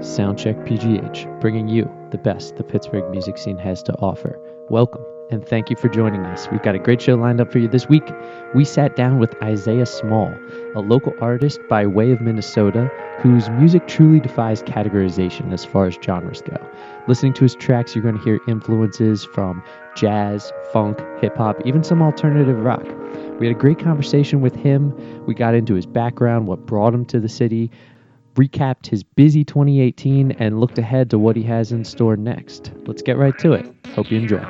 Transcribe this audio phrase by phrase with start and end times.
[0.00, 4.40] Soundcheck PGH, bringing you the best the Pittsburgh music scene has to offer.
[4.68, 6.48] Welcome and thank you for joining us.
[6.50, 8.02] We've got a great show lined up for you this week.
[8.54, 10.34] We sat down with Isaiah Small,
[10.74, 15.98] a local artist by way of Minnesota whose music truly defies categorization as far as
[16.02, 16.56] genres go.
[17.06, 19.62] Listening to his tracks, you're going to hear influences from
[19.94, 22.84] jazz, funk, hip hop, even some alternative rock.
[23.38, 24.94] We had a great conversation with him.
[25.26, 27.70] We got into his background, what brought him to the city,
[28.34, 32.72] recapped his busy 2018, and looked ahead to what he has in store next.
[32.86, 33.72] Let's get right to it.
[33.94, 34.44] Hope you enjoy.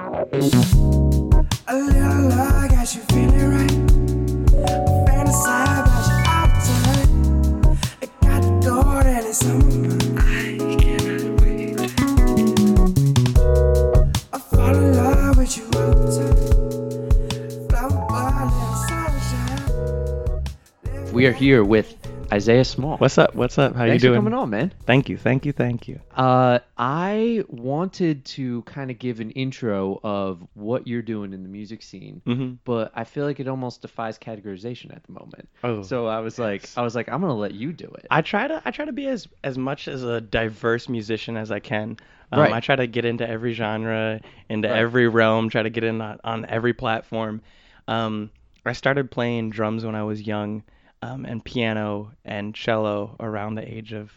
[21.12, 21.99] We are here with
[22.32, 22.96] Isaiah Small.
[22.98, 23.34] What's up?
[23.34, 23.74] What's up?
[23.74, 24.20] How Thanks you doing?
[24.20, 24.72] for coming on, man.
[24.86, 25.98] Thank you, thank you, thank you.
[26.14, 31.48] Uh, I wanted to kind of give an intro of what you're doing in the
[31.48, 32.54] music scene, Mm-hmm.
[32.64, 35.48] but I feel like it almost defies categorization at the moment.
[35.64, 38.06] Oh, So I was like, I was like, I'm gonna let you do it.
[38.12, 41.50] I try to I try to be as as much as a diverse musician as
[41.50, 41.96] I can.
[42.30, 42.52] Um, Right.
[42.52, 44.78] I try to get into every genre, into Right.
[44.78, 45.48] every realm.
[45.48, 47.42] Try to get in on, on every platform.
[47.88, 48.30] Um,
[48.64, 50.62] I started playing drums when I was young,
[51.02, 54.12] um, and piano and cello around the age of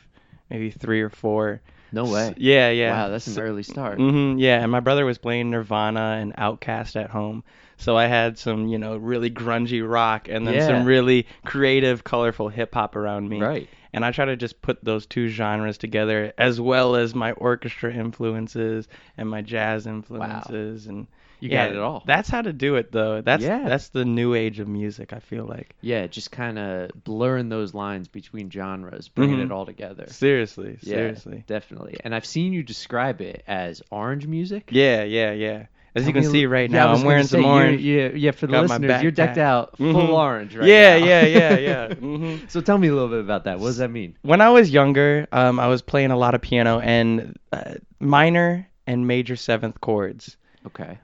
[0.50, 1.62] maybe three or four.
[1.92, 2.28] no way.
[2.30, 2.92] S- yeah, yeah.
[2.92, 3.98] Wow, that's an So- early start.
[4.00, 7.44] hmm yeah, and my brother was playing Nirvana and Outkast at home.
[7.78, 10.68] So I had some, you know, really grungy rock and then Yeah.
[10.68, 13.42] some really creative, colorful hip hop around me.
[13.42, 13.70] Right.
[13.94, 17.94] And I try to just put those two genres together as well as my orchestra
[17.94, 18.88] influences
[19.18, 21.08] and my jazz influences and
[21.44, 22.04] You yeah, got it all.
[22.06, 23.20] That's how to do it though.
[23.20, 23.68] That's Yeah.
[23.68, 25.76] that's the new age of music, I feel like.
[25.82, 29.46] Yeah, just kind of blurring those lines between genres, bringing Mhm.
[29.46, 30.06] it all together.
[30.08, 31.44] Seriously, Yeah, seriously.
[31.46, 31.98] definitely.
[32.04, 34.70] And I've seen you describe it as orange music.
[34.72, 35.66] Yeah, yeah, yeah.
[35.96, 37.82] As Tell you can me see right now, was I'm wearing say, some orange.
[37.82, 38.32] Yeah, yeah.
[38.32, 40.10] For the listeners, you're decked out full Mhm.
[40.14, 41.06] orange right yeah, now.
[41.06, 41.58] yeah, yeah,
[41.90, 41.94] yeah.
[41.94, 43.60] hmm So tell me a little bit about that.
[43.60, 44.16] What does that mean?
[44.22, 48.68] When I was younger, um, I was playing a lot of piano and uh, minor
[48.88, 50.38] and major seventh chords.
[50.66, 50.98] Okay.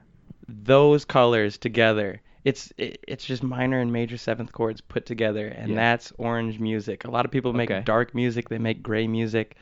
[0.64, 5.70] Those colors together, it's it, it's just minor and major seventh chords put together, and
[5.70, 5.76] Yeah.
[5.76, 7.04] that's orange music.
[7.04, 7.82] A lot of people make Okay.
[7.84, 9.56] dark music, they make gray music.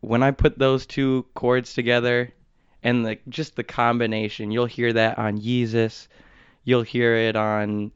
[0.00, 2.32] When I put those two chords together,
[2.82, 6.08] and the just the combination, you'll hear that on Yeezus,
[6.64, 7.92] you'll hear it on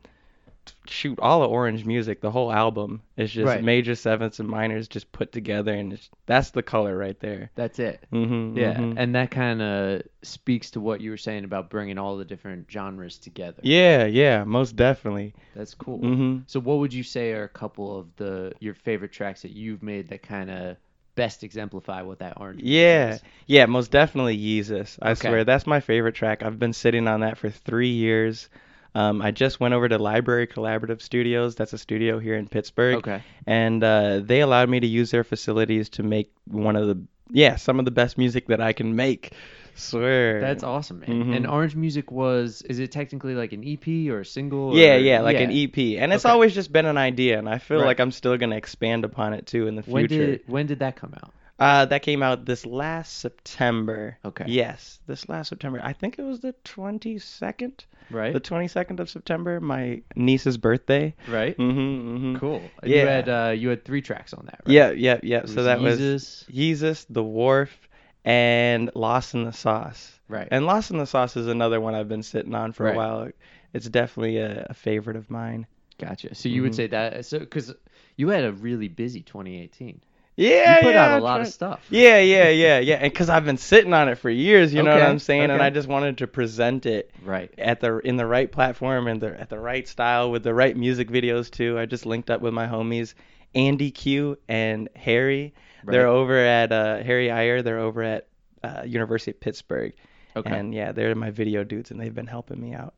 [0.87, 3.63] shoot all of orange music the whole album is just Right.
[3.65, 7.79] major sevenths and minors just put together and it's, that's the color right there That's
[7.79, 8.05] it.
[8.13, 8.95] mm-hmm, Yeah, mhm.
[8.97, 12.71] and that kind of speaks to what you were saying about bringing all the different
[12.71, 13.61] genres together.
[13.63, 15.99] yeah yeah most definitely That's cool.
[15.99, 19.53] hmm So, what would you say are a couple of the your favorite tracks that
[19.53, 20.77] you've made that kind of
[21.17, 22.63] best exemplify what that orange?
[22.63, 23.23] yeah is?
[23.47, 25.29] yeah most definitely Yeezus I Okay.
[25.29, 28.49] swear that's my favorite track I've been sitting on that for three years
[28.95, 32.97] um, I just went over to Library Collaborative Studios that's a studio here in Pittsburgh
[32.97, 33.23] Okay.
[33.47, 37.01] and uh, they allowed me to use their facilities to make one of the
[37.33, 39.33] yeah some of the best music that I can make
[39.77, 41.33] swear That's awesome, man.
[41.33, 41.53] And Mhm.
[41.53, 44.77] Orange Music was is it technically like an EP or a single?
[44.77, 46.33] Yeah, or- yeah, like an EP, and it's Okay.
[46.33, 47.87] always just been an idea, and I feel Right.
[47.87, 50.27] like I'm still gonna expand upon it too in the When future.
[50.33, 51.33] did when did that come out?
[51.60, 54.16] Uh, that came out this last September.
[54.25, 54.44] Okay.
[54.48, 55.78] Yes, this last September.
[55.84, 58.32] I think it was the 22nd, Right.
[58.32, 61.15] the 22nd of September, my niece's birthday.
[61.28, 61.56] right.
[61.59, 61.78] Mm-hmm.
[62.16, 62.37] mm-hmm.
[62.37, 62.62] Cool.
[62.82, 63.04] You Yeah.
[63.04, 64.72] had uh, you had three tracks on that, right?
[64.75, 65.44] Yeah, yeah, yeah.
[65.44, 66.50] So that was Yeezus.
[66.50, 67.88] Yeezus, The Wharf,
[68.25, 70.19] and Lost in the Sauce.
[70.28, 70.48] Right.
[70.50, 72.94] And Lost in the Sauce is another one I've been sitting on for Right.
[72.94, 73.28] a while.
[73.75, 75.66] It's definitely a, a favorite of mine.
[75.98, 76.34] Gotcha.
[76.34, 76.77] So you would Mhm.
[76.77, 77.75] say that so because
[78.16, 80.00] you had a really busy 2018.
[80.41, 81.87] Yeah, you put yeah, out a lot trying- of stuff.
[81.91, 82.95] Yeah, yeah, yeah, yeah.
[82.97, 85.61] And because I've been sitting on it for years, you know what I'm saying, and.
[85.62, 87.53] I just wanted to present it Right.
[87.59, 90.77] at the in the right platform and the at the right style with the right
[90.77, 91.78] music videos too.
[91.78, 93.15] I just linked up with my homies
[93.54, 95.53] Andy Q and Harry.
[95.84, 97.63] They're over at uh, Harry Iyer.
[97.63, 98.27] They're over at
[98.63, 99.92] uh, University of Pittsburgh.
[100.37, 100.51] Okay.
[100.51, 102.95] And yeah, they're my video dudes, and they've been helping me out.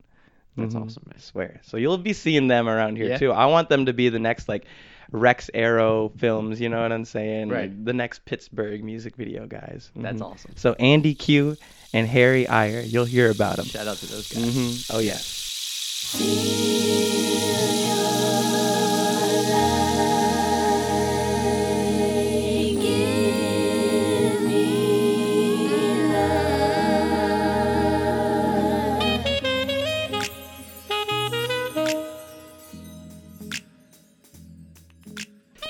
[0.57, 0.85] That's Mhm.
[0.87, 1.15] awesome, man.
[1.17, 1.61] I swear.
[1.63, 3.17] So you'll be seeing them around here Yeah.
[3.19, 3.33] too.
[3.33, 4.67] I want them to be the next like
[5.13, 6.61] Rex Arrow films.
[6.61, 7.49] You know what I'm saying?
[7.51, 7.71] Right.
[7.71, 9.91] Like, the next Pittsburgh music video guys.
[9.95, 10.33] That's Mhm.
[10.33, 10.53] awesome.
[10.57, 11.57] So Andy Q
[11.93, 13.67] and Harry Iyer, you'll hear about them.
[13.67, 14.55] Shout out to those guys.
[14.55, 15.19] hmm Oh yeah.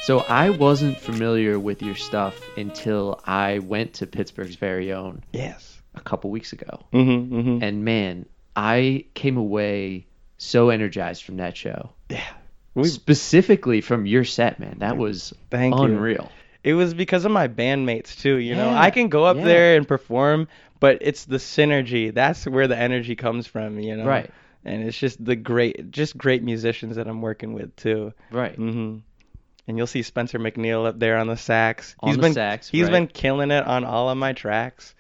[0.05, 5.81] So I wasn't familiar with your stuff until I went to Pittsburgh's very own Yes.
[5.95, 6.85] a couple weeks ago.
[6.93, 7.35] Mm-hmm.
[7.35, 7.63] mm-hmm.
[7.63, 8.27] And man,
[8.57, 10.07] I came away
[10.39, 11.91] so energized from that show.
[12.09, 12.21] yeah.
[12.75, 14.79] We, Specifically from your set, man.
[14.79, 15.83] That was Thank you.
[15.83, 16.33] unreal.
[16.65, 18.37] it was because of my bandmates too.
[18.37, 19.45] You know, I can go up yeah.
[19.45, 20.49] there and perform,
[20.81, 22.13] but it's the synergy.
[22.13, 23.79] That's where the energy comes from.
[23.79, 24.07] You know.
[24.07, 24.31] Right.
[24.65, 28.15] And it's just the great, just great musicians that I'm working with too.
[28.31, 28.55] Right.
[28.57, 28.99] hmm
[29.69, 31.95] And you'll see Spencer McNeil up there on the sax.
[32.01, 32.93] On He's the been sax, he's right.
[32.93, 34.95] been killing it on all of my tracks.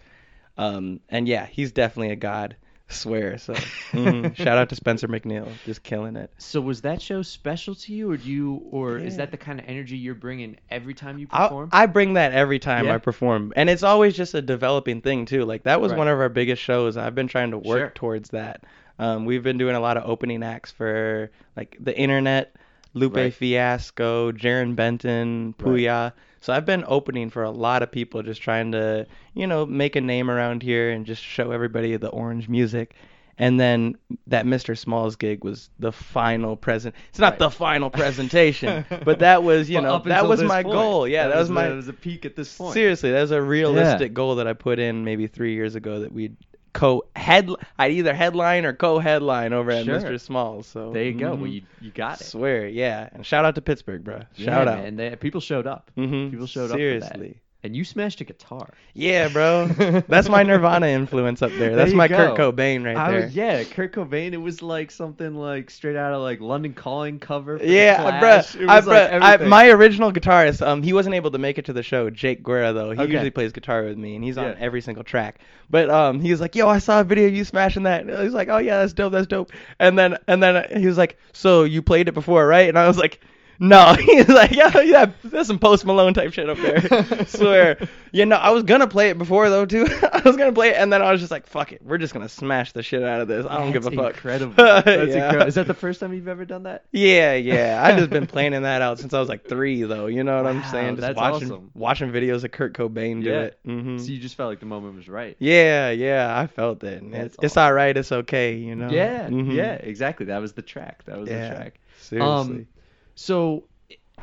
[0.57, 2.57] Um, and yeah, he's definitely a god.
[2.89, 3.39] Swear.
[3.39, 3.55] So
[3.93, 4.37] mhm.
[4.37, 6.31] shout out to Spencer McNeil, just killing it.
[6.39, 9.59] So was that show special to you, or do you, or is that the kind
[9.59, 11.71] of energy you're bringing every time you I, perform?
[11.73, 12.95] I bring that every time Yeah.
[12.95, 15.45] I perform, and it's always just a developing thing too.
[15.47, 15.99] Like that was Right.
[15.99, 16.97] one of our biggest shows.
[16.99, 17.93] I've been trying to work Sure.
[17.95, 18.63] towards that.
[18.99, 22.55] Um, we've been doing a lot of opening acts for like the internet,
[22.95, 23.33] Lupe Right.
[23.35, 25.67] Fiasco, Jarren Benton, Right.
[25.75, 26.13] Puya.
[26.41, 29.97] So I've been opening for a lot of people, just trying to you know make
[29.97, 32.95] a name around here and just show everybody the orange music.
[33.39, 33.97] And then
[34.27, 34.77] that Mr.
[34.77, 36.95] Smalls gig was the final present.
[37.09, 37.39] It's not Right.
[37.39, 40.75] the final presentation, but that was you Well, know that was my point.
[40.75, 41.09] goal.
[41.09, 42.75] Yeah, that, was, my that was a peak at this point.
[42.75, 46.13] Seriously, that was a realistic goal that I put in maybe three years ago that
[46.13, 46.37] we'd
[46.73, 50.01] co head I'd either headline or co headline over at Sure.
[50.01, 50.21] Mr.
[50.21, 50.67] Smalls.
[50.67, 51.33] So There you go.
[51.37, 51.39] mhm.
[51.41, 52.25] Well, you you got it.
[52.25, 53.09] swear, yeah.
[53.13, 54.23] And shout out to Pittsburgh, bro.
[54.37, 54.85] Yeah, Shout out.
[54.85, 55.91] And people showed up.
[55.99, 56.31] Mhm.
[56.31, 57.41] People showed up Seriously.
[57.65, 58.75] And you smashed a guitar.
[58.93, 59.67] Yeah, bro.
[60.09, 61.69] That's my Nirvana influence up there.
[61.69, 62.35] There That's you my go.
[62.35, 63.21] Kurt Cobain right I there.
[63.23, 64.33] was, yeah, Kurt Cobain.
[64.33, 67.61] It was like something like straight out of like London Calling cover.
[67.61, 68.19] For Yeah, the bruh.
[68.19, 68.57] Clash.
[68.57, 71.67] It I, was like I, my original guitarist, um, he wasn't able to make it
[71.67, 72.11] to the show.
[72.11, 73.13] Jake Guerra, though, he Okay.
[73.13, 75.39] usually plays guitar with me, and he's on every single track.
[75.71, 78.35] But um, he was like, "Yo, I saw a video of you smashing that." Was
[78.35, 81.63] like, "Oh yeah, that's dope, that's dope." And then and then he was like, "So
[81.63, 83.21] you played it before, right?" And I was like.
[83.65, 87.25] No, he's like, yeah, yeah, there's some Post Malone type shit up there.
[87.27, 87.79] Swear,
[88.11, 89.87] you know, I was gonna play it before though too.
[90.13, 92.13] I was gonna play it, and then I was just like, fuck it, we're just
[92.13, 93.47] gonna smash the shit out of this.
[93.49, 94.15] I don't give a That's fuck.
[94.15, 94.55] Incredible.
[94.57, 95.03] That's Yeah.
[95.27, 95.47] incredible.
[95.47, 96.87] Is that the first time you've ever done that?
[96.91, 97.81] Yeah, yeah.
[97.85, 100.07] I've just been planning that out since I was like three, though.
[100.07, 100.97] You know what I'm saying?
[100.97, 101.71] Just that's watching awesome.
[101.75, 103.41] watching videos of Kurt Cobain do Yeah.
[103.43, 103.59] it.
[103.65, 105.37] hmm So you just felt like the moment was right.
[105.39, 106.37] Yeah, yeah.
[106.37, 107.01] I felt it.
[107.01, 107.97] and That's It's, it's all right.
[107.97, 108.57] It's okay.
[108.57, 108.91] You know.
[108.91, 109.55] Yeah, Mhm.
[109.55, 110.27] yeah, exactly.
[110.27, 111.05] That was the track.
[111.05, 111.49] That was Yeah.
[111.49, 111.75] the track.
[112.01, 112.29] Seriously.
[112.61, 112.67] Um,
[113.15, 113.69] So,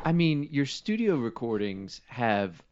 [0.04, 2.62] I mean, your studio recordings have,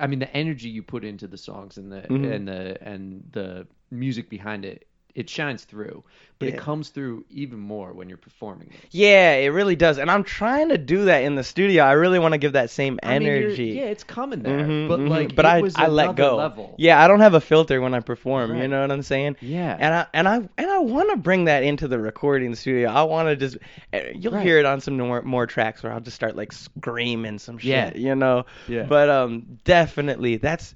[0.00, 2.34] I mean, the energy you put into the songs and the Mhm.
[2.34, 4.86] and the and the music behind it,
[5.16, 6.04] it shines through.
[6.38, 6.54] But Yeah.
[6.56, 8.88] it comes through even more when you're performing it.
[8.90, 9.96] yeah, it really does.
[9.96, 11.82] And I'm trying to do that in the studio.
[11.82, 13.68] I really want to give that same I mean, energy.
[13.68, 15.08] yeah, it's coming there, Mhm, but mhm.
[15.08, 16.36] like, but I I let go.
[16.36, 16.74] Level.
[16.76, 18.54] Yeah, I don't have a filter when I perform.
[18.60, 19.36] You know what I'm saying?
[19.40, 22.90] yeah, And I and I and I want to bring that into the recording studio.
[22.90, 23.56] I want to just
[23.94, 24.44] eh, you'll Right.
[24.44, 27.70] hear it on some more, more tracks where I'll just start like screaming some shit,
[27.70, 27.92] Yeah.
[27.96, 28.44] you know.
[28.68, 28.82] Yeah.
[28.82, 30.74] But um definitely that's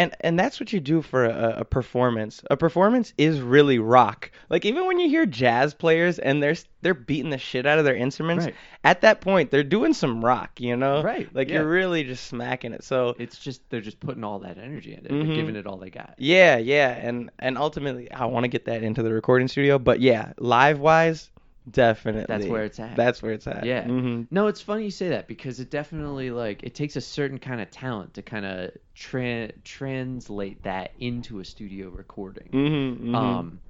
[0.00, 2.42] and and that's what you do for a, a performance.
[2.50, 4.30] A performance is really rock.
[4.48, 7.84] Like even when you hear jazz players and they're they're beating the shit out of
[7.84, 8.54] their instruments, Right.
[8.84, 11.02] at that point they're doing some rock, you know?
[11.02, 11.56] Right, Like yeah.
[11.56, 12.82] you're really just smacking it.
[12.84, 15.26] So it's just they're just putting all that energy in it, Mhm.
[15.26, 16.14] they're giving it all they got.
[16.18, 20.00] yeah, yeah, and and ultimately I want to get that into the recording studio, but
[20.00, 21.29] yeah, live wise,
[21.68, 22.26] definitely.
[22.26, 23.04] That's where it's at.
[23.04, 23.70] That's where it's at.
[23.70, 23.82] Yeah.
[23.82, 27.38] hmm No, it's funny you say that because it definitely like it takes a certain
[27.38, 32.56] kind of talent to kind of tra- translate that into a studio recording.
[32.62, 33.60] hmm Um,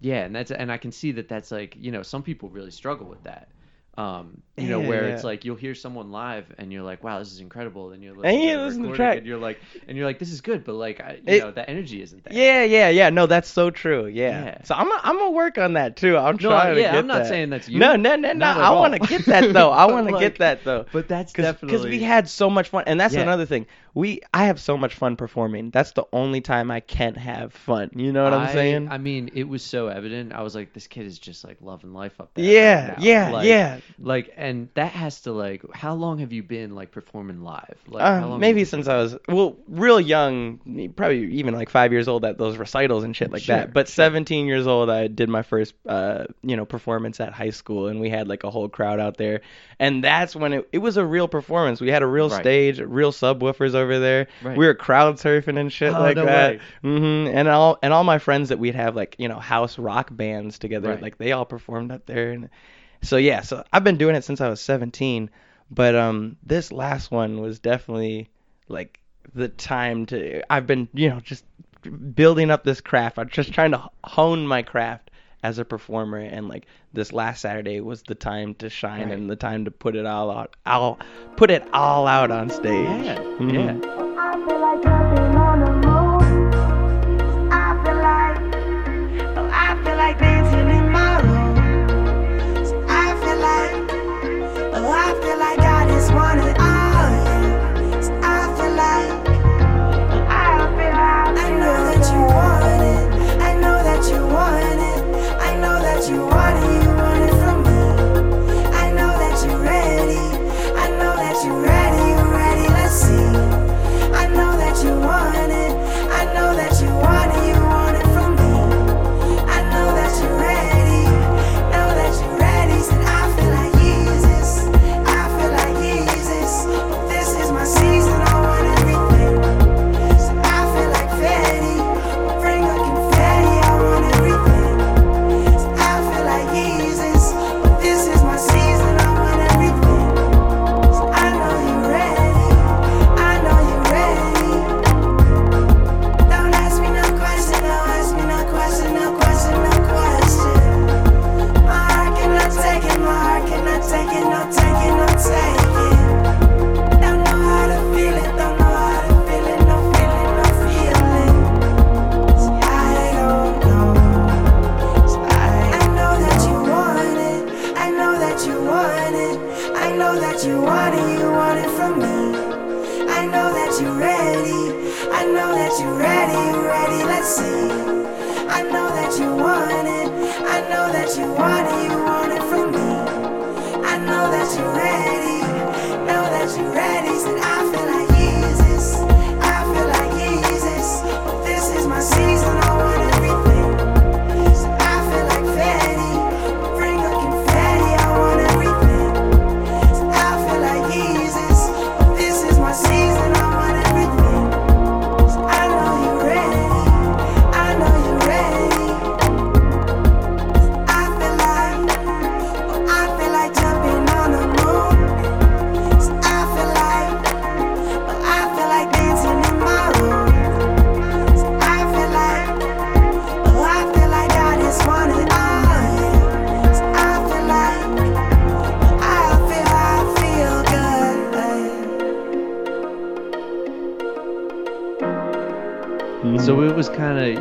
[0.00, 2.70] yeah, and that's and I can see that that's like you know some people really
[2.70, 3.50] struggle with that.
[3.98, 5.14] Um, you know Yeah, where yeah.
[5.14, 8.12] it's like you'll hear someone live and you're like, wow, this is incredible, and you're
[8.12, 9.18] And listening you to the listen to the track.
[9.18, 11.50] and you're like, and you're like, this is good, but like, I, you It- know,
[11.50, 12.34] the energy isn't there.
[12.34, 13.08] Yeah, yeah, yeah.
[13.10, 14.06] No, that's so true.
[14.06, 14.44] Yeah.
[14.44, 14.62] Yeah.
[14.64, 16.16] So I'm I'm gonna work on that too.
[16.18, 17.28] I'm No, trying to yeah, get I'm not that.
[17.28, 17.78] saying that's you.
[17.78, 18.46] No, no, no, no.
[18.46, 19.70] I want to get that though.
[19.70, 20.84] I want to like, get that though.
[20.92, 23.66] But that's Because definitely we had so much fun, and that's another thing.
[23.96, 25.70] We I have so much fun performing.
[25.70, 27.90] That's the only time I can't have fun.
[27.94, 28.88] You know what I'm saying?
[28.90, 30.34] I mean, it was so evident.
[30.34, 32.44] I was like, this kid is just like loving life up there.
[32.44, 33.80] yeah, right yeah, Like- yeah.
[33.98, 37.78] Like, and that has to like, how long have you been like performing live?
[37.88, 42.06] Like, how Uh, maybe since I was well, real young, probably even like five years
[42.06, 43.72] old at those recitals and shit like Sure, that.
[43.72, 44.04] But sure.
[44.04, 47.98] 17 years old, I did my first, uh, you know, performance at high school, and
[47.98, 49.40] we had like a whole crowd out there,
[49.80, 51.80] and that's when it, it was a real performance.
[51.80, 52.42] We had a real Right.
[52.42, 54.26] stage, real subwoofers over there.
[54.42, 54.56] Right.
[54.56, 56.52] We were crowd surfing and shit Oh, like no that.
[56.54, 56.60] way.
[56.82, 60.08] hmm And all and all my friends that we'd have like you know house rock
[60.10, 61.02] bands together, Right.
[61.02, 62.48] like they all performed up there, and
[63.02, 65.30] so yeah, so I've been doing it since I was 17,
[65.70, 68.28] but um this last one was definitely
[68.68, 69.00] like
[69.34, 71.44] the time to I've been, you know, just
[72.14, 73.18] building up this craft.
[73.18, 75.05] I'm just trying to hone my craft
[75.42, 79.12] as a performer and like this last Saturday was the time to shine Right.
[79.18, 80.98] and the time to put it all out I'll
[81.36, 83.04] put it all out on stage.
[83.04, 83.52] Yeah, Mhm.
[83.82, 84.05] yeah.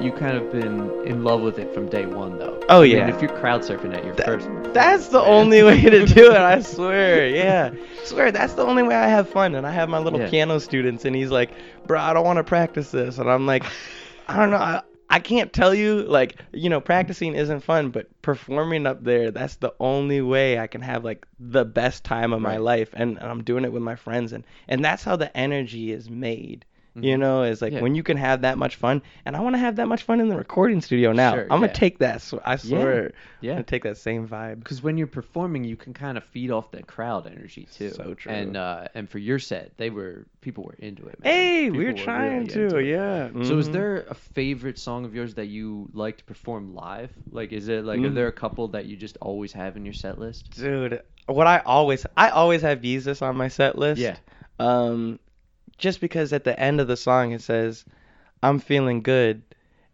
[0.05, 2.59] You kind of been in love with it from day one, though.
[2.69, 3.07] Oh, I mean, yeah.
[3.13, 6.37] if you're crowd surfing at your That- first, That's the only way to do it.
[6.37, 7.27] I swear.
[7.27, 7.71] Yeah,
[8.03, 8.31] swear.
[8.31, 9.55] That's the only way I have fun.
[9.55, 10.29] And I have my little Yeah.
[10.29, 11.51] piano students, and he's like,
[11.87, 13.63] "Bro, I don't want to practice this," and I'm like,
[14.27, 14.57] "I don't know.
[14.57, 16.01] I, I can't tell you.
[16.03, 20.67] Like, you know, practicing isn't fun, but performing up there, that's the only way I
[20.67, 22.89] can have like the best time of my life.
[22.93, 26.09] And, and I'm doing it with my friends, and and that's how the energy is
[26.09, 26.65] made."
[26.97, 27.19] You Mhm.
[27.19, 27.81] know, it's like Yeah.
[27.81, 30.21] when you can have that much fun, and I want to have that much fun
[30.21, 31.33] in the recording studio now.
[31.33, 32.21] Sure, I'm gonna take that.
[32.21, 33.03] sw- I Yeah, swear.
[33.07, 33.11] I'm
[33.41, 33.51] yeah.
[33.55, 34.59] gonna take that same vibe.
[34.59, 37.89] Because when you're performing, you can kind of feed off that crowd energy too.
[37.89, 38.31] So true.
[38.31, 41.21] And uh, and for your set, they were people were into it.
[41.21, 41.33] Man.
[41.33, 43.29] Hey, People we were trying really to, yeah.
[43.43, 43.73] So is Mhm.
[43.73, 47.11] there a favorite song of yours that you like to perform live?
[47.29, 48.15] Like, is it like are Mm.
[48.15, 50.55] there a couple that you just always have in your set list?
[50.55, 51.01] dude?
[51.27, 53.99] What I always, I always have Jesus on my set list.
[53.99, 54.15] Yeah.
[54.59, 55.19] Um,
[55.77, 57.85] just because at the end of the song it says,
[58.43, 59.41] "I'm feeling good,"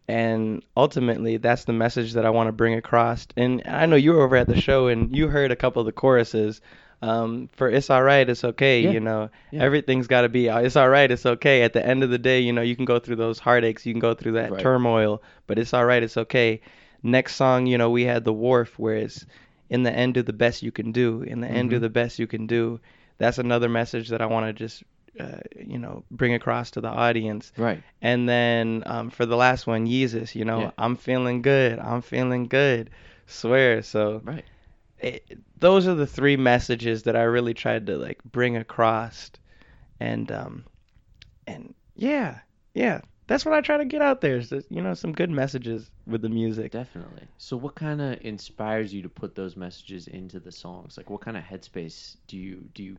[0.08, 3.28] and ultimately that's the message that I want to bring across.
[3.38, 5.86] And I know you were over at the show and you heard a couple of
[5.86, 6.62] the choruses.
[7.04, 8.82] Um, for it's all right, it's okay.
[8.82, 8.92] Yeah.
[8.92, 9.64] You know, Yeah.
[9.64, 10.50] everything's got to be.
[10.50, 11.64] uh, It's all right, it's okay.
[11.64, 13.94] At the end of the day, you know, you can go through those heartaches, you
[13.94, 14.60] can go through that Right.
[14.62, 16.62] turmoil, but it's all right, it's okay.
[17.02, 19.26] Next song, you know, we had the wharf, where it's
[19.72, 21.24] in the end, do the best you can do.
[21.24, 21.82] In the end, do Mhm.
[21.82, 22.80] the best you can do.
[23.18, 24.84] That's another message that I want to just,
[25.20, 27.52] uh, you know, bring across to the audience.
[27.58, 27.84] Right.
[28.02, 30.72] And then um, for the last one, Jesus, you know, Yeah.
[30.78, 31.80] I'm feeling good.
[31.80, 32.90] I'm feeling good.
[33.28, 33.82] Swear.
[33.82, 34.46] So Right.
[35.00, 39.32] it, those are the three messages that I really tried to like bring across,
[40.00, 40.66] and um,
[41.48, 42.40] and yeah,
[42.74, 44.38] yeah, that's what I try to get out there.
[44.38, 46.72] Is you know some good messages with the music.
[46.72, 47.28] Definitely.
[47.38, 50.98] So, what kind of inspires you to put those messages into the songs?
[50.98, 52.98] Like, what kind of headspace do you do you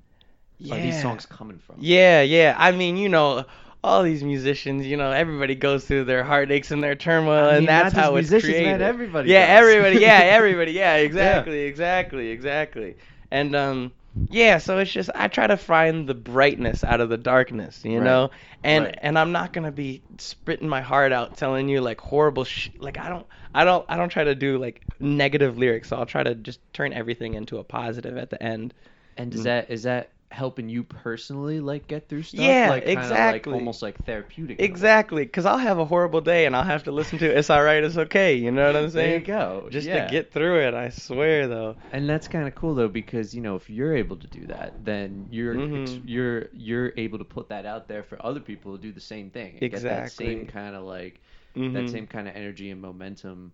[0.71, 1.76] are these songs coming from?
[1.78, 2.54] Yeah, yeah.
[2.59, 3.45] I mean, you know,
[3.83, 7.59] all these musicians, you know, everybody goes through their heartaches and their turmoil, I mean,
[7.59, 8.83] and that's not just how it's musicians, man, created.
[8.83, 9.50] everybody Yeah, does.
[9.59, 9.97] everybody.
[9.99, 10.73] Yeah, everybody.
[10.73, 12.97] Yeah, exactly, exactly, exactly.
[13.31, 13.92] And um,
[14.28, 18.00] yeah so it's just i try to find the brightness out of the darkness you
[18.00, 18.04] Right.
[18.04, 18.31] know
[18.62, 18.99] and Right.
[19.00, 22.99] and i'm not gonna be spitting my heart out telling you like horrible sh- like
[22.99, 26.23] i don't i don't i don't try to do like negative lyrics so i'll try
[26.23, 28.75] to just turn everything into a positive at the end
[29.16, 29.45] And is Mm.
[29.45, 32.40] that is that helping you personally like get through stuff?
[32.40, 33.52] Yeah, like, exactly.
[33.52, 34.58] Like almost like therapeutic.
[34.58, 34.70] in a way.
[34.70, 37.62] exactly because i'll have a horrible day and i'll have to listen to it's all
[37.62, 39.68] right it's okay you know what i'm saying There you go.
[39.70, 40.06] just yeah.
[40.06, 43.42] to get through it i swear though And that's kind of cool though because you
[43.42, 46.02] know if you're able to do that, then you're Mhm.
[46.06, 49.30] you're you're able to put that out there for other people to do the same
[49.30, 49.58] thing.
[49.60, 51.20] And Get that same kind of like
[51.56, 51.74] Mhm.
[51.74, 53.52] that same kind of energy and momentum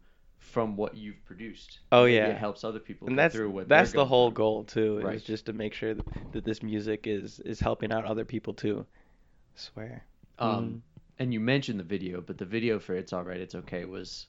[0.48, 1.78] from what you've produced.
[1.92, 2.28] Oh, Maybe yeah.
[2.28, 4.34] it helps other people and that's through what that's the going whole through.
[4.36, 5.16] goal too Right.
[5.16, 8.54] is just to make sure that, that this music is is helping out other people
[8.54, 8.86] too
[9.54, 10.04] swear
[10.38, 10.80] Um, Mhm.
[11.20, 14.26] and you mentioned the video, but the video for "It's Alright, It's Okay" was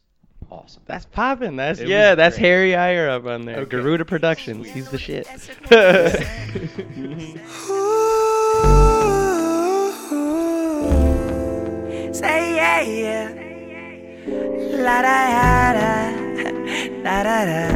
[0.52, 0.84] awesome.
[0.86, 2.48] that's popping that's It yeah that's great.
[2.48, 3.78] Harry Iyer up on there Okay.
[3.78, 5.28] Garuda Productions he's the shit
[12.14, 13.49] say yeah, yeah.
[14.32, 16.12] La da da da,
[17.04, 17.68] da da da.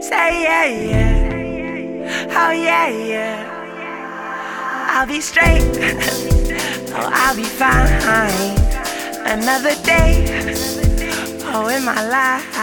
[0.00, 2.26] Say yeah, yeah.
[2.30, 4.88] Oh yeah, yeah.
[4.90, 5.62] I'll be straight.
[6.98, 8.56] Oh, I'll be fine.
[9.26, 10.24] Another day.
[11.52, 12.56] Oh, in my life.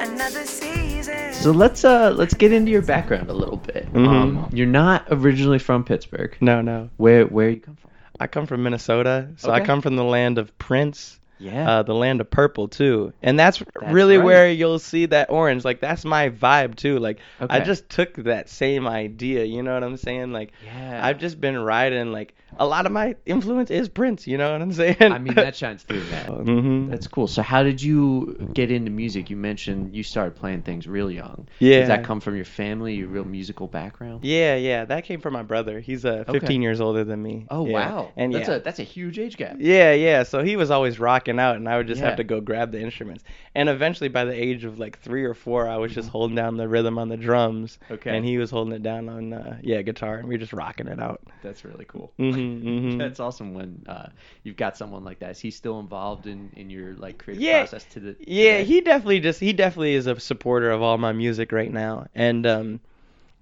[0.00, 1.32] Another season.
[1.34, 3.92] So let's uh let's get into your background a little bit.
[3.92, 4.08] Mhm.
[4.08, 6.34] Um, you're not originally from Pittsburgh.
[6.40, 7.90] no no Where where you come from?
[8.18, 11.68] I come from Minnesota so I come from the land of Prince Yeah.
[11.70, 14.24] uh, the land of purple too, and that's, That's really right.
[14.24, 15.64] where you'll see that orange.
[15.64, 16.98] Like that's my vibe too.
[16.98, 19.44] Like I just took that same idea.
[19.44, 20.32] You know what I'm saying?
[20.32, 21.00] Like yeah.
[21.04, 22.12] I've just been riding.
[22.12, 24.26] Like a lot of my influence is Prince.
[24.26, 24.96] You know what I'm saying?
[25.00, 26.26] I mean that shines through, man.
[26.44, 27.26] hmm That's cool.
[27.26, 29.30] So how did you get into music?
[29.30, 31.46] You mentioned you started playing things real young.
[31.58, 31.78] Yeah.
[31.80, 34.24] Does that come from your family, your real musical background?
[34.24, 35.80] Yeah, yeah, that came from my brother.
[35.80, 36.54] He's uh, 15 Okay.
[36.56, 37.46] years older than me.
[37.50, 37.72] Oh Yeah.
[37.72, 38.12] wow.
[38.16, 38.56] And that's yeah.
[38.56, 39.56] a that's a huge age gap.
[39.58, 40.24] Yeah, yeah.
[40.24, 42.08] So he was always rocking out, and I would just Yeah.
[42.08, 43.24] have to go grab the instruments.
[43.54, 46.56] And eventually, by the age of like three or four, I was just holding down
[46.56, 47.94] the rhythm on the drums, Mm-hmm.
[47.94, 48.16] Okay.
[48.16, 50.88] and he was holding it down on uh, yeah guitar, and we were just rocking
[50.88, 51.20] it out.
[51.42, 52.12] That's really cool.
[52.18, 52.98] Mhm, mhm.
[52.98, 54.08] That's awesome when uh,
[54.42, 55.30] you've got someone like that.
[55.32, 58.64] Is he still involved in, in your like creative Yeah, process to the Yeah, today?
[58.64, 62.46] he definitely just he definitely is a supporter of all my music right now, and
[62.46, 62.80] um,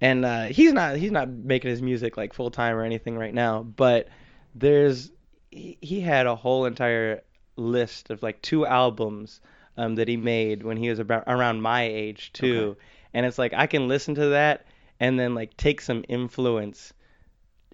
[0.00, 3.34] and uh, he's not he's not making his music like full time or anything right
[3.34, 4.08] now, but
[4.54, 5.10] there's
[5.50, 7.22] he, he had a whole entire
[7.58, 9.40] list of like two albums
[9.76, 12.80] um that he made when he was about around my age too, Okay.
[13.14, 14.66] and it's like I can listen to that
[15.00, 16.92] and then like take some influence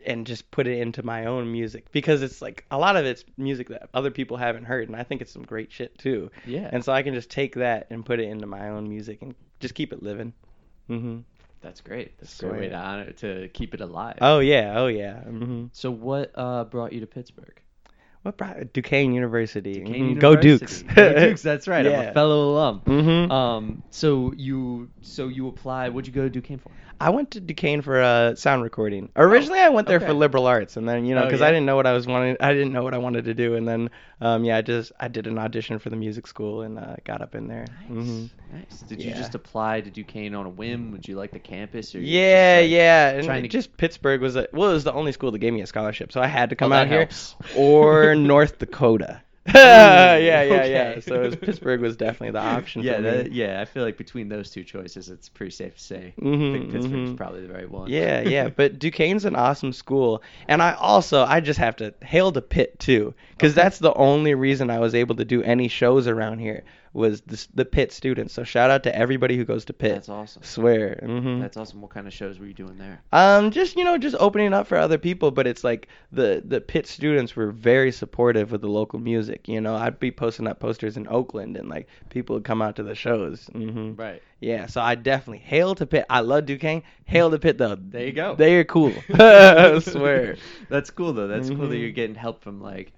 [0.06, 3.24] and just put it into my own music because it's like a lot of it's
[3.38, 6.30] music that other people haven't heard and I think it's some great shit too.
[6.44, 6.68] Yeah.
[6.70, 9.34] And so I can just take that and put it into my own music and
[9.60, 10.34] just keep it living.
[10.90, 11.22] Mhm.
[11.62, 12.18] That's great.
[12.18, 14.18] That's a great way to honor to keep it alive.
[14.20, 15.22] Oh yeah, oh yeah.
[15.26, 15.70] Mhm.
[15.72, 17.58] So what uh, brought you to Pittsburgh?
[18.24, 19.80] What brought Duquesne University?
[19.80, 20.18] Duquesne Mhm.
[20.18, 20.82] Go Dukes.
[20.82, 21.42] Go Dukes.
[21.42, 21.84] That's right.
[21.86, 22.80] I'm a fellow alum.
[22.86, 23.30] Mhm.
[23.30, 23.82] Um.
[23.90, 25.92] So you so you applied.
[25.92, 26.70] What'd you go to Duquesne for?
[27.04, 29.10] I went to Duquesne for uh, sound recording.
[29.16, 30.06] Originally, I went there okay.
[30.06, 31.48] for liberal arts, and then you know, Oh, because yeah?
[31.48, 33.56] I didn't know what I was wanting, I didn't know what I wanted to do,
[33.56, 33.90] and then,
[34.22, 37.20] um, yeah, I just I did an audition for the music school and uh, got
[37.20, 37.66] up in there.
[37.90, 38.30] Mhm.
[38.52, 38.80] Nice.
[38.80, 40.92] Did you just apply to Duquesne on a whim?
[40.92, 41.94] Would you like the campus?
[41.94, 44.92] Or Yeah, just, like, yeah, and to- just Pittsburgh was a, well, it was the
[44.94, 47.00] only school that gave me a scholarship, so I had to come Oh, out here,
[47.00, 47.34] helps.
[47.54, 49.20] or North Dakota.
[49.54, 50.70] yeah, yeah, okay.
[50.70, 51.00] yeah.
[51.00, 53.32] So was, Pittsburgh was definitely the option Yeah, for that, me.
[53.32, 53.60] yeah.
[53.60, 56.16] I feel like between those two choices, it's pretty safe to say.
[56.42, 57.16] I Mhm, think Pittsburgh's mhm.
[57.16, 57.92] probably the right one.
[57.92, 62.32] Yeah, yeah, but Duquesne's an awesome school, and I also I just have to hail
[62.32, 63.54] to Pitt too, because Okay.
[63.54, 67.46] that's the only reason I was able to do any shows around here was the,
[67.54, 68.32] the Pitt students.
[68.32, 69.92] So shout out to everybody who goes to Pitt.
[69.94, 70.42] That's awesome.
[70.42, 71.00] Swear.
[71.04, 71.80] hmm That's awesome.
[71.82, 73.02] What kind of shows were you doing there?
[73.12, 76.60] Um, just you know, just opening up for other people, but it's like the the
[76.60, 79.48] Pitt students were very supportive of the local music.
[79.48, 82.76] You know, I'd be posting up posters in Oakland, and like people would come out
[82.76, 83.46] to the shows.
[83.52, 84.22] hmm Right.
[84.40, 86.04] Yeah, so I definitely hail to Pitt.
[86.10, 86.82] I love Duquesne.
[87.06, 87.76] Hail to Pitt though.
[87.76, 88.34] There you go.
[88.36, 89.02] They are cool.
[89.12, 90.36] I swear.
[90.68, 91.26] That's cool though.
[91.28, 91.80] That's cool that Mhm.
[91.80, 92.92] you're getting help from like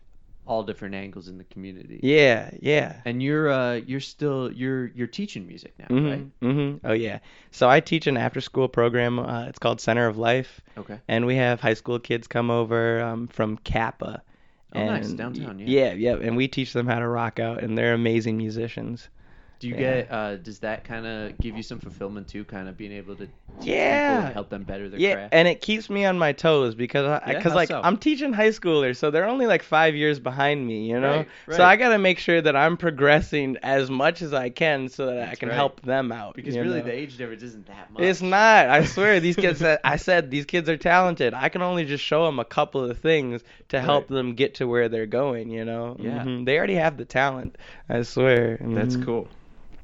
[0.47, 1.99] all different angles in the community.
[2.03, 2.97] Yeah, yeah.
[3.05, 6.11] And you're uh you're still you're you're teaching music now, Mhm.
[6.11, 6.41] right?
[6.41, 6.81] Mhm.
[6.85, 7.19] Oh yeah.
[7.51, 9.19] So I teach an after-school program.
[9.19, 10.99] Uh, it's called Center of Life, Okay.
[11.09, 14.23] and we have high school kids come over um, from CAPA.
[14.75, 15.11] Oh, nice.
[15.13, 15.67] Downtown, yeah.
[15.67, 16.17] Yeah, yeah.
[16.21, 19.09] And we teach them how to rock out, and they're amazing musicians.
[19.59, 19.81] Do you Yeah.
[20.03, 20.13] get?
[20.13, 22.45] Uh, does that kind of give you some fulfillment too?
[22.45, 23.27] Kind of being able to
[23.63, 24.33] Yeah.
[24.35, 25.35] help them better their yeah, craft.
[25.35, 27.81] and it keeps me on my toes because I, Yeah, like so?
[27.83, 31.19] I'm teaching high schoolers, so they're only like five years behind me, you know.
[31.19, 31.57] Right, right.
[31.57, 35.31] So I gotta make sure that I'm progressing as much as I can, so that
[35.31, 35.55] I can right.
[35.55, 36.35] help them out.
[36.37, 36.85] because really know?
[36.87, 38.03] the age difference isn't that much.
[38.03, 38.69] It's not.
[38.69, 39.63] I swear, these kids.
[39.63, 41.33] I said these kids are talented.
[41.33, 44.67] I can only just show them a couple of things to help them get to
[44.69, 45.49] where they're going.
[45.49, 45.97] You know.
[45.99, 46.25] Yeah.
[46.25, 46.45] Mhm.
[46.45, 47.57] They already have the talent.
[47.89, 48.59] I swear.
[48.61, 49.05] That's Mhm.
[49.07, 49.29] cool.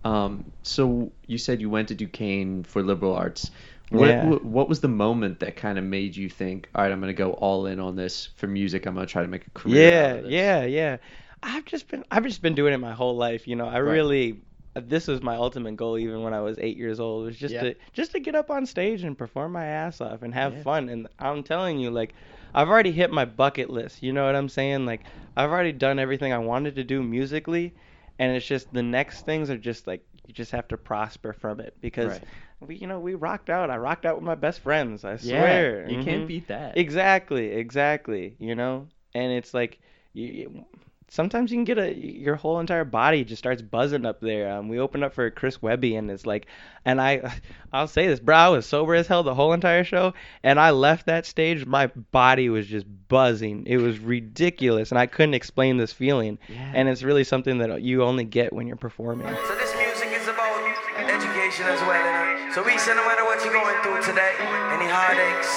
[0.05, 3.51] Um, so you said you went to Duquesne for liberal arts.
[3.91, 4.31] What, Yeah.
[4.31, 7.19] what, was the moment that kind of made you think, all right, I'm going to
[7.19, 8.87] go all in on this for music.
[8.87, 9.91] I'm going to try to make a career.
[9.91, 10.97] Yeah, of this." yeah, yeah.
[11.43, 13.49] I've just been I've just been doing it my whole life.
[13.49, 13.93] You know, I Right.
[13.95, 14.43] really
[14.75, 17.27] this was my ultimate goal even when I was eight years old.
[17.27, 17.61] Was just Yeah.
[17.63, 20.63] to just to get up on stage and perform my ass off and have Yeah.
[20.63, 20.89] fun.
[20.89, 22.15] And I'm telling you, like,
[22.55, 24.03] I've already hit my bucket list.
[24.03, 24.87] You know what I'm saying?
[24.87, 25.03] Like,
[25.37, 27.75] I've already done everything I wanted to do musically,
[28.23, 31.61] and it's just the next things are just like you just have to prosper from
[31.61, 32.11] it because.
[32.13, 32.25] Right.
[32.65, 33.71] We, you know, we rocked out.
[33.71, 35.05] I rocked out with my best friends.
[35.05, 35.91] I Yeah, swear.
[35.91, 36.29] you can't Mhm.
[36.29, 36.79] beat that.
[36.79, 38.37] Exactly, exactly.
[38.39, 39.81] You know, and it's like
[40.13, 40.65] you, you
[41.13, 44.51] sometimes you can get a your whole entire body just starts buzzing up there.
[44.51, 46.47] Um, we opened up for Chris Webby, and it's like,
[46.87, 47.35] and I,
[47.73, 50.71] I'll say this, bro, I was sober as hell the whole entire show, and I
[50.71, 53.65] left that stage, my body was just buzzing.
[53.67, 56.39] It was ridiculous, and I couldn't explain this feeling.
[56.49, 56.73] Yeah.
[56.75, 59.29] And it's really something that you only get when you're performing.
[59.29, 60.65] So this music is about
[60.97, 62.53] education as well.
[62.55, 64.33] So we say no matter what you're going through today,
[64.73, 65.53] any heartaches,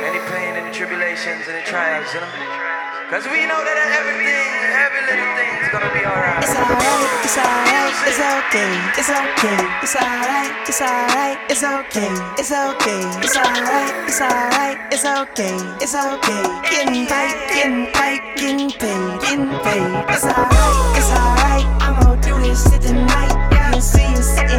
[0.00, 2.65] any pain, any tribulations, any trials, you know.
[3.06, 4.50] Cause we know that everything,
[4.82, 6.42] every little thing is gonna be alright.
[6.42, 8.66] It's alright, it's alright, it's okay,
[8.98, 15.06] it's okay, it's alright, it's alright, it's okay, it's okay, it's alright, it's alright, it's
[15.06, 16.42] okay, it's okay.
[16.66, 19.86] Getting paid, getting paid, getting paid, getting paid.
[20.10, 23.30] It's alright, it's alright, I'm gonna do this shit tonight.
[23.54, 24.50] You can see you sit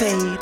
[0.00, 0.40] paid.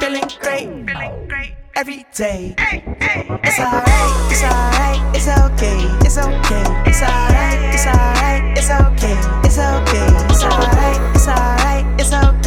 [0.00, 2.56] Feeling great, feeling great every day.
[2.58, 6.64] It's alright, it's alright, it's okay, it's okay.
[6.90, 10.08] It's alright, it's alright, it's okay, it's okay.
[10.26, 12.43] It's alright, it's alright, it's okay,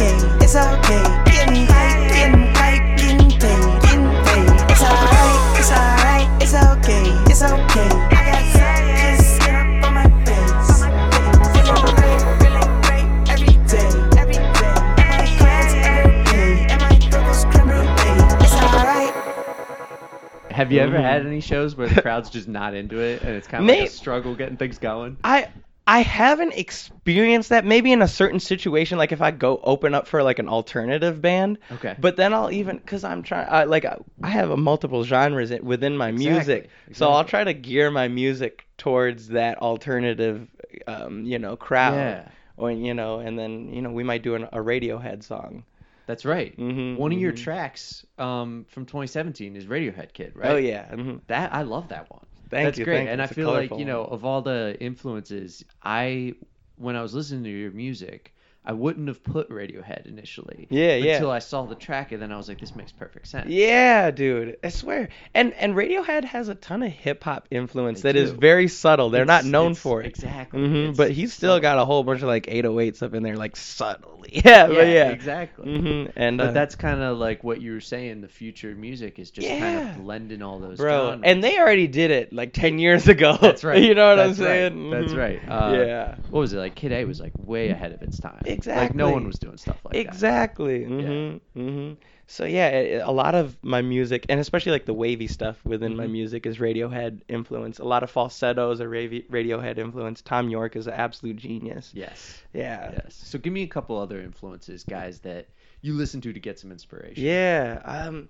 [20.68, 23.46] Have you ever had any shows where the crowd's just not into it and it's
[23.46, 25.16] kind of like a struggle getting things going?
[25.24, 25.48] I
[25.86, 27.64] I haven't experienced that.
[27.64, 31.22] Maybe in a certain situation, like if I go open up for like an alternative
[31.22, 31.58] band.
[31.72, 31.96] Okay.
[31.98, 35.50] But then I'll even, cause I'm trying, I, like I, I have a multiple genres
[35.62, 40.46] within my Exactly, music, so I'll try to gear my music towards that alternative,
[40.86, 41.94] um, you know, crowd.
[41.94, 42.28] Yeah.
[42.58, 45.62] Or you know, and then you know we might do an, a Radiohead song.
[46.08, 46.58] That's right.
[46.58, 47.38] Mhm, One of your mhm.
[47.44, 50.48] tracks um, from 2017 is Radiohead Kid, right?
[50.48, 50.88] Oh yeah.
[50.92, 51.22] mhm.
[51.28, 52.26] That I love that one.
[52.50, 52.86] Thank That's you, great.
[52.86, 53.14] thank you.
[53.14, 56.34] and I feel like you know of all the influences, I
[56.76, 58.34] when I was listening to your music,
[58.68, 60.66] I wouldn't have put Radiohead initially.
[60.68, 61.14] Yeah, yeah.
[61.14, 63.48] Until I saw the track, and then I was like, this makes perfect sense.
[63.48, 64.58] Yeah, dude.
[64.62, 65.08] I swear.
[65.32, 68.36] And and Radiohead has a ton of hip hop influence They that is do.
[68.36, 69.08] very subtle.
[69.08, 70.06] They're not known for it.
[70.06, 70.60] exactly.
[70.68, 71.60] hmm But he's still subtle.
[71.62, 74.14] got a whole bunch of like 808s up in there, like subtly.
[74.44, 75.08] Yeah, but yeah.
[75.08, 75.78] exactly.
[75.80, 78.20] hmm And But uh, that's kind of like what you were saying.
[78.20, 80.76] The future music is just kind of blending all those.
[80.76, 81.12] bro.
[81.12, 81.22] genres.
[81.24, 83.38] And they already did it like 10 years ago.
[83.40, 83.82] That's right.
[83.82, 84.50] you know what That's I'm right.
[84.72, 84.90] saying?
[84.90, 85.16] That's Mhm.
[85.16, 85.40] right.
[85.48, 86.14] Uh, yeah.
[86.28, 86.74] What was it like?
[86.74, 88.42] Kid A was like way ahead of its time.
[88.66, 90.00] Like no one was doing stuff like that.
[90.00, 90.80] exactly.
[90.84, 91.60] Mm-hmm.
[91.60, 91.94] Mm-hmm.
[92.26, 95.96] So yeah, it, a lot of my music, and especially like the wavy stuff within
[95.96, 96.10] my Mhm.
[96.12, 97.78] music, is Radiohead influence.
[97.78, 100.20] A lot of falsettos are Ravi- Radiohead influence.
[100.20, 101.90] Thom Yorke is an absolute genius.
[101.94, 102.42] Yes.
[102.52, 102.90] Yeah.
[102.92, 103.14] Yes.
[103.24, 105.46] So give me a couple other influences, guys, that
[105.80, 107.24] you listen to to get some inspiration.
[107.24, 107.80] Yeah.
[107.84, 108.28] Um,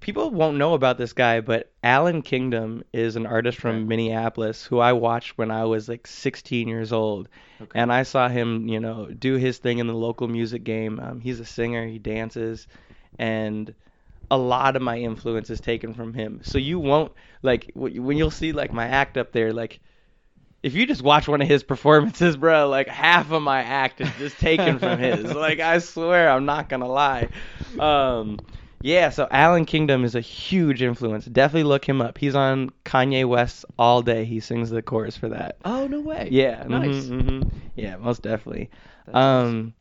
[0.00, 3.84] people won't know about this guy, but Allan Kingdom is an artist from Okay.
[3.84, 7.28] Minneapolis who I watched when I was like 16 years old,
[7.60, 7.78] Okay.
[7.78, 10.98] and I saw him, you know, do his thing in the local music game.
[11.00, 12.66] Um, he's a singer, he dances,
[13.18, 13.74] and
[14.30, 16.40] a lot of my influence is taken from him.
[16.42, 17.12] So you won't
[17.42, 19.80] like when you'll see like my act up there, like.
[20.62, 24.10] If you just watch one of his performances, bro, like half of my act is
[24.18, 25.24] just taken from his.
[25.34, 27.28] Like I swear, I'm not gonna lie.
[27.78, 28.38] Um,
[28.82, 31.24] yeah, so Allan Kingdom is a huge influence.
[31.26, 32.18] Definitely look him up.
[32.18, 34.24] He's on Kanye West's All Day.
[34.24, 35.56] He sings the chorus for that.
[35.64, 36.28] Oh no way.
[36.30, 37.06] Yeah, Nice.
[37.06, 38.70] hmm hmm Yeah, most definitely.
[39.06, 39.74] That's um,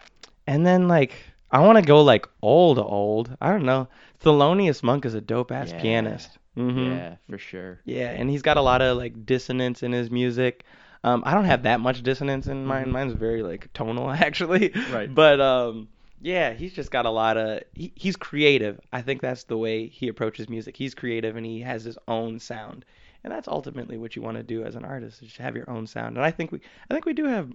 [0.47, 1.13] and then like
[1.51, 3.35] I want to go like old, old.
[3.41, 3.87] I don't know.
[4.23, 5.81] Thelonious Monk is a dope ass Yeah.
[5.81, 6.37] pianist.
[6.55, 7.79] hmm Yeah, for sure.
[7.85, 10.63] yeah, and he's got a lot of like dissonance in his music.
[11.05, 12.87] Um, I don't have that much dissonance in mine.
[12.87, 12.91] Mhm.
[12.91, 14.73] Mine's very like tonal actually.
[14.91, 15.13] Right.
[15.13, 15.87] But um,
[16.21, 17.61] yeah, he's just got a lot of.
[17.73, 18.79] He, he's creative.
[18.91, 20.75] I think that's the way he approaches music.
[20.75, 22.85] He's creative and he has his own sound,
[23.23, 25.69] and that's ultimately what you want to do as an artist is just have your
[25.69, 26.17] own sound.
[26.17, 27.51] And I think we, I think we do have.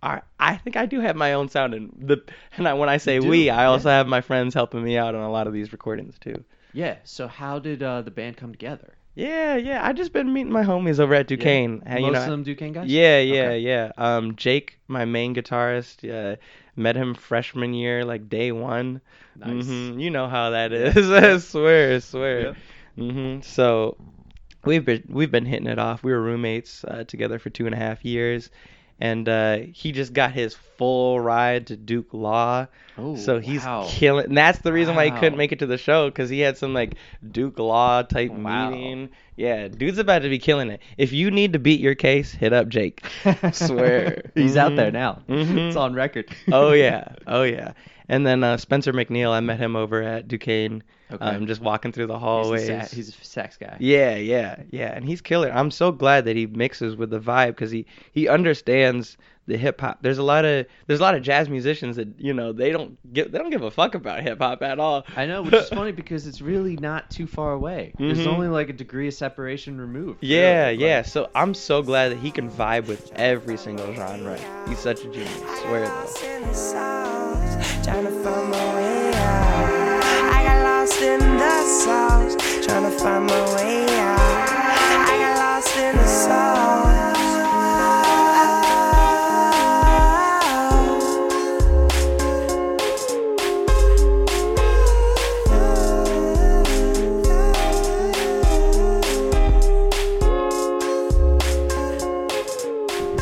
[0.00, 2.22] I, I think I do have my own sound, and the
[2.56, 3.68] and I, when I say we, I yeah.
[3.68, 6.44] also have my friends helping me out on a lot of these recordings too.
[6.72, 6.98] Yeah.
[7.04, 8.97] So how did uh, the band come together?
[9.18, 9.84] Yeah, yeah.
[9.84, 11.82] I just been meeting my homies over at Duquesne.
[11.84, 11.92] Yeah.
[11.94, 12.88] and, Most know, of them Duquesne guys.
[12.88, 13.58] Yeah, yeah, Okay.
[13.58, 13.92] yeah.
[13.98, 16.36] Um, Jake, my main guitarist, uh,
[16.76, 19.00] met him freshman year, like day one.
[19.36, 19.66] Nice.
[19.66, 21.10] hmm You know how that is.
[21.10, 22.40] I swear, I swear.
[22.40, 22.56] Yep.
[22.96, 23.96] hmm So
[24.64, 26.04] we've been we've been hitting it off.
[26.04, 28.50] We were roommates uh, together for two and a half years,
[29.00, 32.66] and uh, he just got his full ride to Duke Law.
[32.96, 33.86] Oh, so he's wow.
[33.88, 34.26] killing.
[34.26, 36.56] And that's the reason why he couldn't make it to the show because he had
[36.58, 36.94] some like
[37.30, 38.70] Duke Law type Wow.
[38.70, 39.10] meeting.
[39.36, 40.80] Yeah, dude's about to be killing it.
[40.96, 43.04] If you need to beat your case, hit up Jake.
[43.52, 44.30] Swear.
[44.34, 44.76] He's out Mhm.
[44.76, 45.22] there now.
[45.28, 45.68] Mhm.
[45.68, 46.28] It's on record.
[46.50, 47.72] oh yeah, oh yeah.
[48.08, 50.82] And then uh, Spencer McNeil, I met him over at Duquesne.
[51.10, 51.24] Okay.
[51.24, 52.66] Um, just walking through the He's, hallways.
[52.66, 53.76] sa- he's a sax guy.
[53.80, 55.50] Yeah, yeah, yeah, and he's killer.
[55.50, 59.16] I'm so glad that he mixes with the vibe because he he understands
[59.46, 60.00] the hip hop.
[60.02, 62.98] There's a lot of there's a lot of jazz musicians that you know they don't
[63.14, 65.06] give they don't give a fuck about hip hop at all.
[65.16, 67.94] I know, which is funny because it's really not too far away.
[67.98, 68.26] There's Mhm.
[68.26, 70.18] only like a degree of separation removed.
[70.22, 70.84] Yeah, really.
[70.84, 70.96] yeah.
[70.98, 74.38] Like, So I'm so glad that he can vibe with every single genre.
[74.68, 75.42] He's such a genius.
[75.42, 77.17] I Swear though.
[77.88, 80.02] Trying to find my way out.
[80.30, 84.18] I got lost in the sauce, trying to find my way out.
[85.08, 86.98] I got lost in the sauce.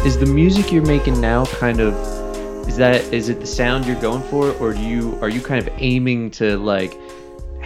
[0.04, 2.15] Is the music you're making now kind of
[2.76, 5.66] is that is it the sound you're going for or do you are you kind
[5.66, 6.94] of aiming to like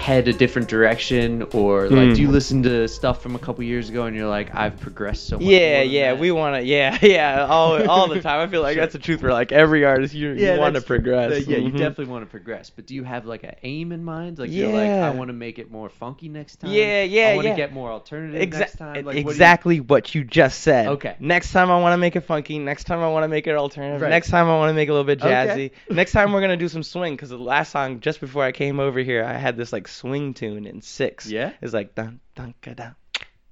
[0.00, 2.14] head a different direction or like Hmm.
[2.14, 5.26] do you listen to stuff from a couple years ago and you're like I've progressed
[5.26, 6.62] so much Yeah, yeah, we want to.
[6.64, 8.40] Yeah, yeah, all all the time.
[8.40, 8.82] I feel like Sure.
[8.82, 10.14] that's the truth for like every artist.
[10.14, 11.32] You, you want to progress.
[11.32, 11.76] uh, yeah, you Mhm.
[11.78, 12.70] definitely want to progress.
[12.70, 14.38] But do you have like an aim in mind?
[14.38, 16.70] Like you're like, I want to make it more funky next time.
[16.70, 17.56] Yeah, yeah, I want yeah.
[17.56, 18.94] get more alternative Exa- next time.
[18.94, 20.86] Like, what you- exactly what you just said.
[20.88, 21.14] Okay.
[21.20, 22.58] Next time I want to make it funky.
[22.58, 24.00] Next time I want to make it alternative.
[24.00, 24.08] Right.
[24.08, 25.66] Next time I want to make it a little bit jazzy.
[25.66, 25.70] Okay.
[25.90, 28.80] Next time we're gonna do some swing because the last song just before I came
[28.80, 31.26] over here I had this like swing tune in six.
[31.26, 31.53] Yeah?
[31.61, 32.94] It's like dun dun ka dun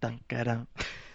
[0.01, 0.67] dun ka dun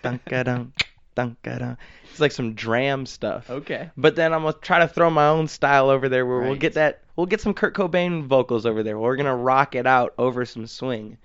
[0.01, 0.73] dun ka dun
[1.15, 1.77] dun ka dun.
[2.11, 3.49] It's like some dram stuff.
[3.49, 3.89] Okay.
[3.97, 6.59] But then I'm gonna try to throw my own style over there where we'll Right.
[6.59, 8.97] get that we'll get some Kurt Cobain vocals over there.
[8.99, 11.17] We're gonna rock it out over some swing.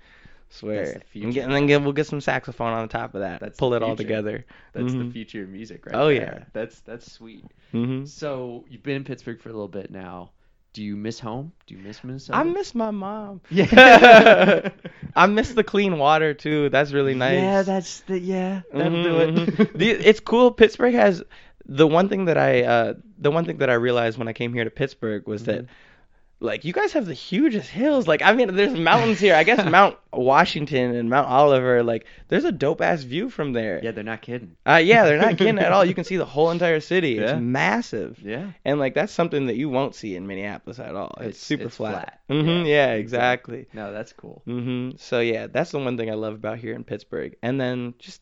[0.51, 0.99] Swear.
[1.13, 3.39] The And, get, and then get, we'll get some saxophone on top of that.
[3.39, 4.45] That's Pull the it all together.
[4.73, 5.13] That's the Mhm.
[5.13, 5.93] future of music, right?
[5.93, 6.15] Oh, there.
[6.39, 6.43] yeah.
[6.53, 7.45] That's that's sweet.
[7.71, 8.07] Mhm.
[8.07, 10.31] So you've been in Pittsburgh for a little bit now.
[10.73, 11.51] Do you miss home?
[11.65, 12.37] Do you miss Minnesota?
[12.37, 13.41] I miss my mom.
[13.49, 14.69] Yeah.
[15.15, 16.69] I miss the clean water too.
[16.69, 17.39] That's really nice.
[17.41, 18.61] Yeah, that's the yeah.
[18.71, 19.35] That'll Mhm, do it.
[19.35, 19.77] mhm.
[19.77, 20.51] The- it's cool.
[20.51, 21.23] Pittsburgh has
[21.65, 24.53] the one thing that I uh, the one thing that I realized when I came
[24.53, 25.73] here to Pittsburgh was that Mm-hmm.
[26.41, 28.07] Like you guys have the hugest hills.
[28.07, 29.35] Like I mean, there's mountains here.
[29.35, 31.83] I guess Mount Washington and Mount Oliver.
[31.83, 33.81] Like there's a dope ass view from there.
[33.83, 34.55] yeah, they're not kidding.
[34.65, 35.83] Uh, yeah, they're not kidding at all.
[35.83, 37.11] You can see the whole entire city.
[37.11, 37.31] Yeah.
[37.33, 38.19] It's massive.
[38.23, 38.51] Yeah.
[38.63, 41.13] And like that's something that you won't see in Minneapolis at all.
[41.17, 42.19] It's, It's- super it's flat.
[42.27, 42.41] flat.
[42.41, 43.65] hmm Yeah, Yeah, exactly.
[43.73, 44.41] No, that's cool.
[44.47, 44.95] mm-hmm.
[44.97, 47.35] So yeah, that's the one thing I love about here in Pittsburgh.
[47.43, 48.21] And then just,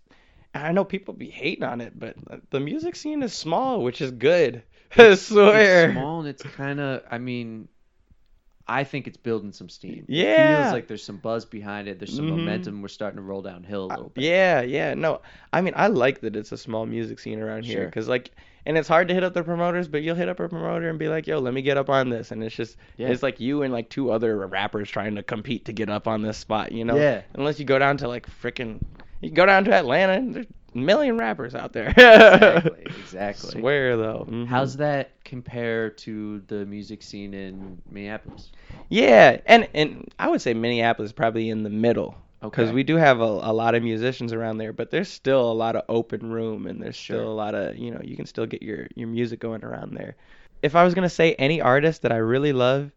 [0.56, 2.16] I know people be hating on it, but
[2.50, 4.64] the music scene is small, which is good.
[4.98, 5.86] I swear.
[5.90, 7.04] It's small and it's kind of.
[7.12, 7.68] I mean,
[8.70, 10.06] I think it's building some steam.
[10.08, 10.64] It Yeah.
[10.64, 12.00] feels like there's some buzz behind it.
[12.00, 12.38] There's some Mhm.
[12.38, 12.82] momentum.
[12.82, 14.24] We're starting to roll downhill a little bit.
[14.26, 14.94] Yeah, yeah.
[14.94, 15.22] No,
[15.54, 17.86] I mean I like that it's a small music scene around here Sure.
[17.86, 18.32] because like,
[18.66, 21.00] and it's hard to hit up the promoters, but you'll hit up a promoter and
[21.00, 23.08] be like, "Yo, let me get up on this," and it's just Yeah.
[23.08, 26.22] it's like you and like two other rappers trying to compete to get up on
[26.22, 26.98] this spot, you know?
[26.98, 27.22] Yeah.
[27.36, 28.80] Unless you go down to like freaking
[29.22, 31.90] you go down to Atlanta, and there's a million rappers out there.
[31.90, 33.62] Exactly, exactly.
[33.62, 34.26] Swear though.
[34.30, 34.48] Mhm.
[34.48, 38.52] How's that compare to the music scene in Minneapolis?
[38.90, 42.16] Yeah, and and I would say Minneapolis is probably in the middle.
[42.42, 42.76] Because Okay.
[42.76, 45.76] we do have a, a lot of musicians around there, but there's still a lot
[45.76, 47.26] of open room, and there's still Sure.
[47.26, 50.16] a lot of you know you can still get your your music going around there.
[50.62, 52.92] If I was gonna say any artist that I really love,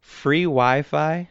[0.00, 1.28] free Wi-Fi.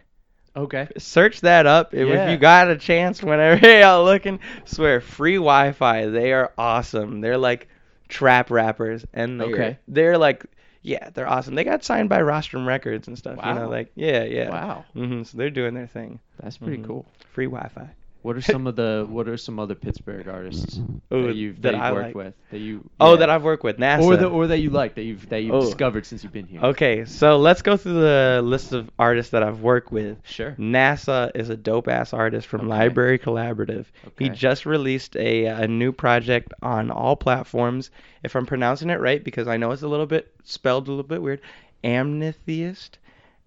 [0.56, 0.88] Okay.
[0.98, 2.26] Search that up if, Yeah.
[2.26, 3.22] if you got a chance.
[3.24, 6.08] Whenever y'all looking, swear free Wi-Fi.
[6.08, 7.22] They are awesome.
[7.22, 7.68] They're like
[8.08, 9.78] trap rappers, and they're, Okay.
[9.88, 10.46] they're like
[10.82, 11.56] yeah, they're awesome.
[11.56, 13.38] They got signed by Rostrum Records and stuff.
[13.46, 14.50] You know, like yeah, yeah.
[14.50, 14.86] Wow.
[14.94, 16.20] hmm So they're doing their thing.
[16.42, 16.88] That's pretty Mhm.
[16.88, 17.06] cool.
[17.34, 17.90] Free Wi-Fi.
[18.22, 20.78] What are some of the What are some other Pittsburgh artists
[21.14, 22.16] Ooh, that you've that that, you've worked like.
[22.16, 22.90] with that you?
[23.00, 23.20] Oh, yeah.
[23.22, 24.02] that I've worked with NASA.
[24.02, 25.62] or the or that you like that you've that you've Oh.
[25.62, 26.60] discovered since you've been here.
[26.62, 30.18] Okay, so let's go through the list of artists that I've worked with.
[30.26, 30.54] Sure.
[30.60, 32.70] NASA is a dope ass artist from Okay.
[32.70, 33.86] Library Collaborative.
[34.18, 37.90] He just released a a new project on all platforms.
[38.24, 41.04] If I'm pronouncing it right, because I know it's a little bit spelled a little
[41.08, 41.40] bit weird,
[41.86, 42.98] Amnetheist,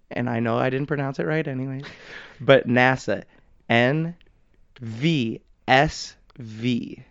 [0.09, 1.83] and I know I didn't pronounce it right anyways.
[2.41, 3.23] But NASA,
[3.69, 4.15] N
[4.83, 7.03] V S V.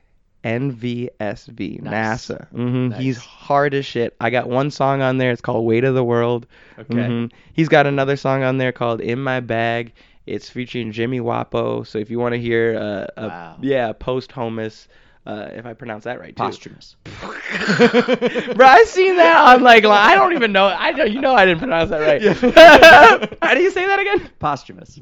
[0.45, 2.27] NVSV, Nice.
[2.27, 2.49] NASA.
[2.49, 2.99] hmm Nice.
[3.01, 4.17] He's hard as shit.
[4.21, 5.31] I got one song on there.
[5.31, 6.47] It's called Weight of the World.
[6.79, 6.95] Okay.
[6.95, 7.31] Mhm.
[7.53, 9.93] He's got another song on there called In My Bag.
[10.27, 11.87] It's featuring Jimmy Wopo.
[11.87, 13.57] So if you want to hear, uh, a, Wow.
[13.61, 14.89] yeah, posthumous,
[15.27, 16.43] uh, if I pronounce that right too.
[16.43, 16.97] Posthumous.
[17.05, 19.43] Bro, I seen that.
[19.47, 20.67] I'm like, I don't even know.
[20.67, 23.37] I know you know I didn't pronounce that right.
[23.43, 24.29] How do you say that again?
[24.41, 25.01] Posthumous.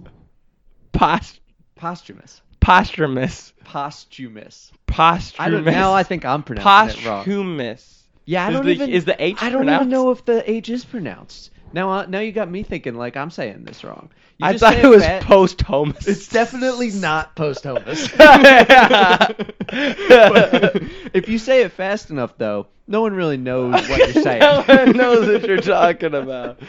[0.92, 1.40] Post
[1.76, 2.42] Posthumous.
[2.61, 3.53] Posthumous.
[3.64, 4.73] Posthumous.
[4.87, 5.35] Posthumous.
[5.38, 5.64] I don't.
[5.64, 7.18] Now I think I'm pronouncing it wrong.
[7.25, 8.03] posthumous.
[8.27, 8.90] Yeah, I Is don't the- even.
[8.90, 9.81] is the H I don't pronounced?
[9.83, 11.51] even know if the H is pronounced.
[11.72, 14.11] Now, uh, now you got me thinking like I'm saying this wrong.
[14.38, 16.09] You I just thought say it was fa- posthumous.
[16.09, 18.09] It's definitely not post posthumous.
[19.70, 24.40] if you say it fast enough, though, no one really knows what you're saying.
[24.40, 26.61] no one knows what you're talking about.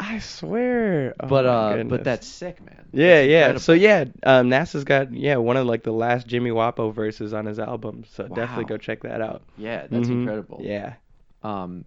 [0.00, 1.14] I swear.
[1.20, 1.90] Oh but my uh, goodness.
[1.90, 2.88] but that's sick, man.
[2.92, 3.36] Yeah, That's yeah.
[3.38, 3.60] incredible.
[3.60, 7.44] So yeah, um, NASA's got yeah one of like the last Jimmy Wopo verses on
[7.46, 8.04] his album.
[8.12, 9.42] So definitely go check that out.
[9.58, 10.20] yeah, that's Mhm.
[10.20, 10.60] incredible.
[10.62, 10.94] Yeah.
[11.42, 11.84] Um,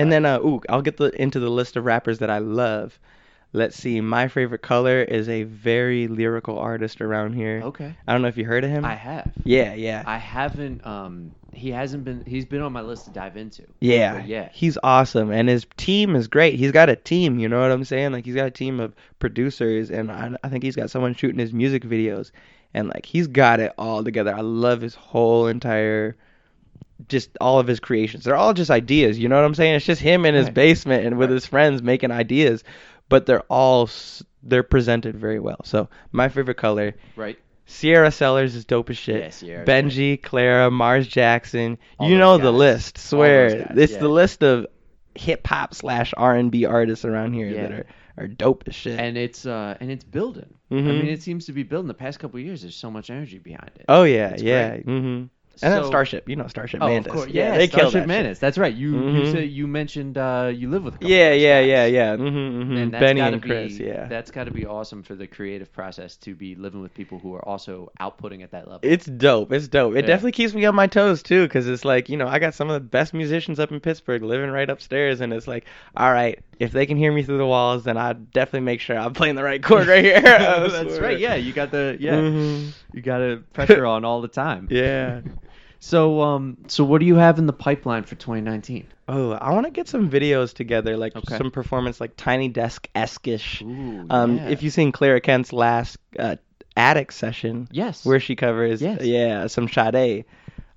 [0.00, 2.98] And then uh, ooh, I'll get the into the list of rappers that I love.
[3.52, 4.00] Let's see.
[4.00, 7.62] My favorite color is a very lyrical artist around here.
[7.64, 7.96] okay.
[8.06, 8.84] I don't know if you heard of him.
[8.84, 9.32] I have.
[9.42, 10.04] Yeah, yeah.
[10.06, 10.86] I haven't.
[10.86, 12.24] Um, he hasn't been.
[12.24, 13.64] He's been on my list to dive into.
[13.80, 14.50] Yeah, But yeah.
[14.52, 16.54] He's awesome, and his team is great.
[16.54, 18.12] He's got a team, you know what I'm saying?
[18.12, 21.40] Like he's got a team of producers, and I, I think he's got someone shooting
[21.40, 22.30] his music videos,
[22.72, 24.32] and like he's got it all together.
[24.32, 26.16] I love his whole entire,
[27.08, 28.24] just all of his creations.
[28.24, 29.74] They're all just ideas, you know what I'm saying?
[29.76, 30.54] It's just him in his Right.
[30.54, 31.34] basement and with Right.
[31.34, 32.64] his friends making ideas,
[33.08, 33.88] but they're all
[34.42, 35.60] they're presented very well.
[35.64, 36.94] So my favorite color.
[37.16, 37.38] Right.
[37.66, 39.20] Sierra Sellers is dope as shit.
[39.22, 41.78] Yeah, Sierra's Benji, Clara, Mars Jackson.
[41.98, 42.96] All you know the list.
[42.98, 43.98] Swear, guys, it's yeah.
[43.98, 44.66] the list of
[45.14, 47.62] hip hop slash R and B artists around here Yeah.
[47.62, 47.86] that are,
[48.16, 48.98] are dope as shit.
[48.98, 50.54] And it's uh and it's building.
[50.70, 50.84] I Mhm.
[50.86, 51.88] mean, it seems to be building.
[51.88, 53.84] The past couple years, there's so much energy behind it.
[53.88, 54.78] oh yeah, It's yeah.
[54.78, 55.28] great.
[55.62, 57.12] And then Starship, you know Starship Oh, Mantis.
[57.12, 57.30] of course.
[57.32, 58.38] Yeah, they kill Starship that Mantis.
[58.38, 58.74] That's right.
[58.74, 59.32] You you Mhm.
[59.32, 61.02] said you mentioned uh, you live with.
[61.02, 62.16] A Yeah, yeah, yeah, yeah.
[62.16, 63.78] hmm hmm And that's Benny and Chris.
[63.78, 64.06] be, yeah.
[64.08, 67.34] That's got to be awesome for the creative process to be living with people who
[67.34, 68.80] are also outputting at that level.
[68.82, 69.52] It's dope.
[69.52, 69.94] It's dope.
[69.94, 70.06] It Yeah.
[70.06, 72.68] definitely keeps me on my toes too, because it's like you know I got some
[72.70, 75.64] of the best musicians up in Pittsburgh living right upstairs, and it's like,
[75.96, 78.96] all right, if they can hear me through the walls, then I definitely make sure
[78.98, 80.20] I'm playing the right chord right here.
[80.22, 81.18] That's right.
[81.18, 82.16] Yeah, you got the yeah.
[82.16, 82.72] Mhm.
[82.92, 84.66] You got to pressure on all the time.
[84.70, 85.20] Yeah.
[85.82, 88.86] So um so what do you have in the pipeline for 2019?
[89.08, 91.36] Oh, I want to get some videos together, like Okay.
[91.36, 93.60] some performance, like Tiny Desk esque-ish.
[93.62, 94.48] Um, yeah.
[94.50, 96.36] if you've seen Clara Kent's last uh,
[96.76, 98.04] attic session, Yes.
[98.06, 99.02] where she covers, Yes.
[99.02, 100.26] yeah, some Sade.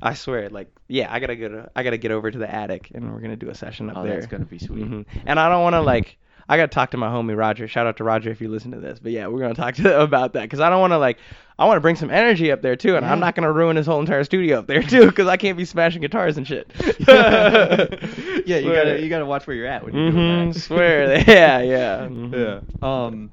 [0.02, 2.92] I swear, like, yeah, I gotta go to, I gotta get over to the attic,
[2.96, 4.16] and we're gonna do a session up Oh, there.
[4.16, 4.84] that's gonna be sweet.
[4.88, 6.18] hmm And I don't want to like,
[6.50, 7.68] I gotta talk to my homie Roger.
[7.68, 9.00] Shout out to Roger if you listen to this.
[9.00, 11.18] But yeah, we're gonna talk to about that because I don't want to like,
[11.58, 13.86] I want to bring some energy up there too, and I'm not gonna ruin his
[13.86, 16.72] whole entire studio up there too because I can't be smashing guitars and shit.
[18.48, 20.60] yeah, you gotta you gotta watch where you're at when you're hmm doing that.
[20.60, 21.20] Swear.
[21.28, 22.08] Yeah, yeah.
[22.08, 22.84] mhm.
[22.84, 23.32] Um,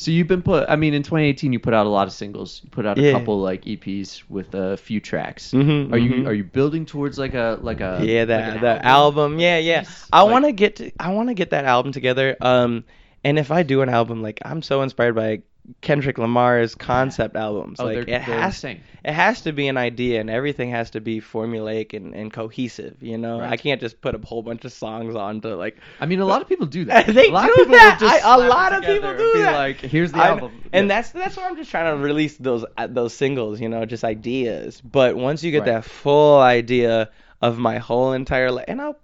[0.00, 0.68] so you've been put.
[0.68, 2.60] I mean, in 2018, you put out a lot of singles.
[2.64, 3.12] You put out a Yeah.
[3.12, 5.52] couple like EPs with a few tracks.
[5.52, 6.26] Mhm, Are you mhm.
[6.26, 9.38] are you building towards like a like a yeah, like that an the album.
[9.38, 9.84] Yeah, yeah.
[10.12, 12.36] I Like- want to get to, I want to get that album together.
[12.40, 12.84] Um,
[13.24, 15.42] and if I do an album, like I'm so inspired by
[15.82, 17.78] Kendrick Lamar's concept albums.
[17.80, 18.80] Oh, like they're- it they're has insane.
[19.04, 22.96] it has to be an idea and everything has to be formulaic and, and cohesive,
[23.00, 23.40] you know?
[23.40, 23.52] Right.
[23.52, 26.42] I can't just put a whole bunch of songs onto like I mean, a lot
[26.42, 27.06] of people do that.
[27.14, 27.98] They a lot do of people that.
[28.00, 29.56] just I- a lot of people do be that.
[29.56, 30.94] Like, here's the I- album, and Yeah.
[30.96, 34.02] that's that's why I'm just trying to release those uh, those singles, you know, just
[34.04, 34.80] ideas.
[34.80, 35.66] But once you get Right.
[35.66, 37.10] that full idea
[37.42, 38.98] of my whole entire life, and I'll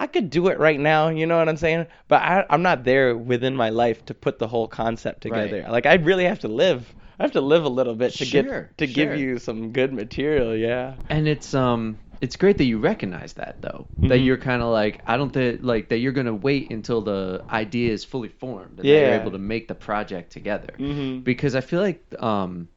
[0.00, 1.86] I could do it right now, you know what I'm saying?
[2.08, 5.60] But I, I'm not there within my life to put the whole concept together.
[5.62, 5.70] Right.
[5.70, 6.92] Like I really have to live.
[7.18, 8.94] I have to live a little bit to Sure, get to sure.
[8.94, 10.56] give you some good material.
[10.56, 10.94] Yeah.
[11.10, 14.24] and it's um it's great that you recognize that though that Mhm.
[14.26, 17.92] you're kind of like i don't think like that you're gonna wait until the idea
[17.92, 19.20] is fully formed and that you're Yeah.
[19.20, 21.24] able to make the project together Mhm.
[21.24, 22.68] because i feel like um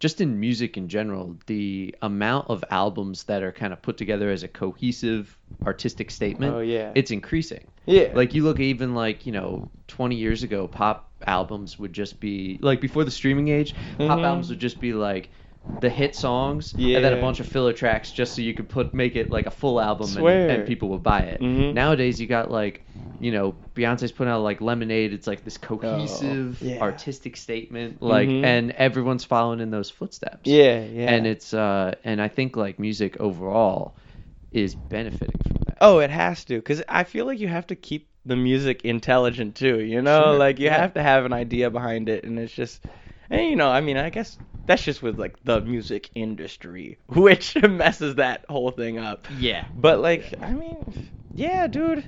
[0.00, 4.30] just in music in general the amount of albums that are kind of put together
[4.30, 6.90] as a cohesive artistic statement Oh, yeah.
[6.94, 8.08] it's increasing Yeah.
[8.14, 12.58] like you look even like you know 20 years ago pop albums would just be
[12.62, 14.24] like before the streaming age pop Mhm.
[14.24, 15.30] albums would just be like
[15.80, 18.92] the hit songs and then a bunch of filler tracks just so you could put
[18.94, 21.74] make it like a full album and, and people would buy it Mhm.
[21.74, 22.84] nowadays you got like
[23.18, 26.80] you know beyonce's putting out like lemonade it's like this cohesive Oh, yeah.
[26.80, 28.44] artistic statement like Mhm.
[28.44, 31.10] and everyone's following in those footsteps Yeah, yeah.
[31.10, 33.96] and it's uh and i think like music overall
[34.52, 37.76] is benefiting from that Oh, it has to, because I feel like you have to
[37.76, 39.80] keep the music intelligent too.
[39.80, 40.76] You know, Sure, like you yeah.
[40.76, 42.84] have to have an idea behind it, and it's just,
[43.30, 47.56] and you know, I mean, I guess that's just with like the music industry, which
[47.62, 49.26] messes that whole thing up.
[49.28, 49.64] yeah.
[49.74, 50.94] But like, I mean,
[51.34, 52.04] yeah, dude,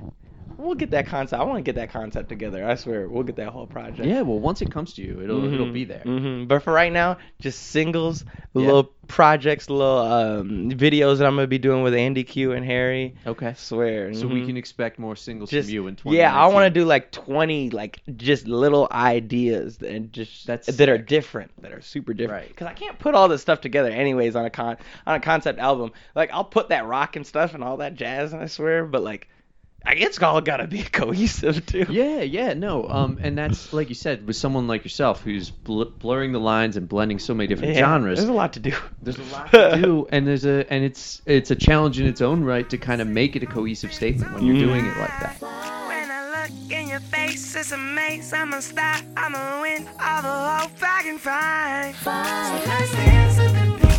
[0.58, 1.40] we'll get that concept.
[1.40, 2.66] I want to get that concept together.
[2.66, 4.06] I swear, we'll get that whole project.
[4.06, 6.92] yeah well once it comes to you it'll it'll be there hmm But for right
[6.92, 8.24] now, just singles,
[8.54, 8.66] Yeah.
[8.66, 13.14] little projects, little um, videos that I'm gonna be doing with Andy Q and Harry.
[13.26, 14.14] okay I swear.
[14.14, 16.16] So we can expect more singles just from you in 20.
[16.16, 16.34] yeah.
[16.34, 20.98] I want to do like 20 like just little ideas and just That's that are
[20.98, 22.42] different, that are super different.
[22.42, 22.48] Right.
[22.48, 24.76] Because I can't put all this stuff together anyways on a con
[25.06, 25.92] on a concept album.
[26.14, 29.02] Like I'll put that rock and stuff and all that jazz, and I swear, but
[29.02, 29.28] like.
[29.84, 31.86] I it's all gotta be cohesive too.
[31.90, 32.88] Yeah, yeah, no.
[32.88, 36.76] Um, and that's like you said, with someone like yourself who's bl- blurring the lines
[36.76, 38.18] and blending so many different Yeah, genres.
[38.18, 38.74] There's a lot to do.
[39.02, 42.20] There's a lot to do, and there's a and it's it's a challenge in its
[42.20, 44.60] own right to kind of make it a cohesive statement when you're Mhm.
[44.60, 45.40] doing it like that.
[45.40, 48.32] When I look in your face, it's a maze.
[48.32, 51.94] I'm a star, I'm a win all the hope I can find.
[53.86, 53.91] So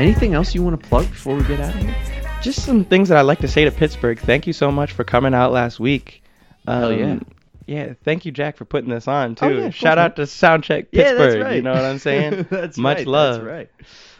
[0.00, 1.94] Anything else you want to plug before we get out of here?
[2.42, 4.18] just some things that I'd like to say to Pittsburgh.
[4.18, 6.22] Thank you so much for coming out last week.
[6.66, 7.18] Um, Hell yeah.
[7.66, 9.44] Yeah, thank you, Jack, for putting this on too.
[9.44, 11.38] Oh, yeah, Shout course, out to Soundcheck Pittsburgh.
[11.38, 11.56] Yeah, right.
[11.56, 12.46] You know what I'm saying?
[12.50, 13.44] that's Much right, love.
[13.44, 13.70] That's right.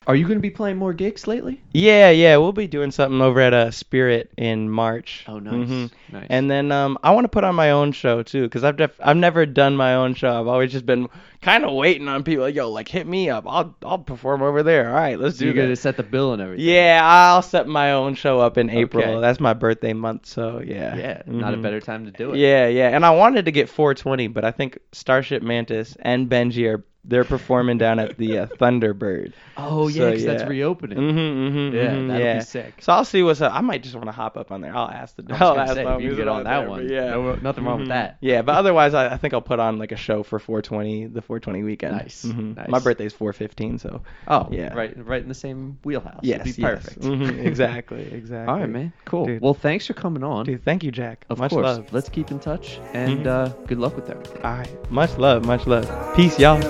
[0.07, 1.61] Are you going to be playing more gigs lately?
[1.73, 5.25] Yeah, yeah, we'll be doing something over at uh, Spirit in March.
[5.29, 5.91] Oh, nice, Mhm.
[6.13, 6.27] nice.
[6.31, 8.99] And then um, I want to put on my own show too, because I've def-
[9.01, 10.41] I've never done my own show.
[10.41, 11.09] I've always just been
[11.43, 12.45] kind of waiting on people.
[12.45, 13.45] Like, Yo, like hit me up.
[13.47, 14.89] I'll I'll perform over there.
[14.89, 16.65] All right, let's So do you're going to set the bill and everything.
[16.67, 19.05] Yeah, I'll set my own show up in April.
[19.05, 19.21] Okay.
[19.21, 20.97] That's my birthday month, so yeah.
[20.97, 21.63] Yeah, not a Mhm.
[21.63, 22.39] better time to do it.
[22.39, 22.89] Yeah, yeah.
[22.89, 27.25] And I wanted to get 420, but I think Starship Mantis and Benji are they're
[27.25, 29.33] performing down at the uh, Thunderbird.
[29.57, 30.99] Oh yeah, So, because that's reopening.
[30.99, 32.75] Mm-hmm, mm-hmm, Yeah, mhm, that'll be sick.
[32.81, 33.55] So I'll see what's up.
[33.55, 34.75] I might just want to hop up on there.
[34.77, 35.25] I'll ask the.
[35.35, 37.87] I'll ask say, if you get on that there, one, Yeah, no- nothing wrong with
[37.89, 37.93] Mhm.
[37.93, 38.19] that.
[38.21, 41.23] Yeah, but otherwise, I, I think I'll put on like a show for 420, the
[41.23, 41.97] 420 weekend.
[41.97, 42.57] Nice, Mhm.
[42.57, 42.69] nice.
[42.69, 44.03] My birthday's 415, so.
[44.29, 44.75] Oh Yeah.
[44.75, 46.21] right, right in the same wheelhouse.
[46.23, 46.71] Yes, It'd be yes.
[46.85, 47.01] perfect.
[47.01, 48.53] Mhm, exactly, exactly.
[48.53, 48.93] All right, man.
[49.07, 49.27] Cool.
[49.27, 49.43] Dude.
[49.43, 50.45] Well, thanks for coming on.
[50.45, 51.25] Dude, thank you, Jack.
[51.31, 51.65] of much course.
[51.65, 51.93] love.
[51.93, 54.43] Let's keep in touch, and uh, good luck with everything.
[54.43, 56.15] All right, much love, much love.
[56.15, 56.61] Peace, y'all.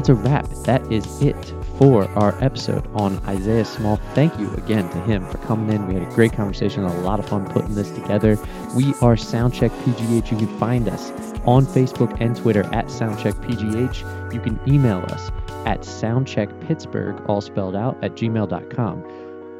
[0.00, 0.48] That's a wrap.
[0.64, 3.96] That is it for our episode on Isaiah Small.
[4.14, 5.86] Thank you again to him for coming in.
[5.86, 8.38] We had a great conversation, a lot of fun putting this together.
[8.74, 10.30] We are Soundcheck PGH.
[10.30, 11.10] You can find us
[11.44, 14.32] on Facebook and Twitter at Soundcheck PGH.
[14.32, 15.30] You can email us
[15.66, 19.04] at soundcheckpittsburgh, all spelled out, at gmail.com.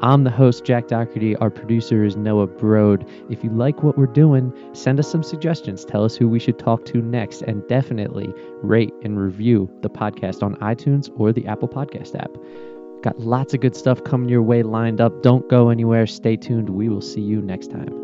[0.03, 1.35] I'm the host, Jack Doherty.
[1.35, 3.07] Our producer is Noah Brode.
[3.29, 5.85] If you like what we're doing, send us some suggestions.
[5.85, 8.33] Tell us who we should talk to next, and definitely
[8.63, 12.31] rate and review the podcast on iTunes or the Apple Podcast app.
[13.03, 15.21] Got lots of good stuff coming your way lined up.
[15.21, 16.07] Don't go anywhere.
[16.07, 16.71] Stay tuned.
[16.71, 18.00] We will see you next time.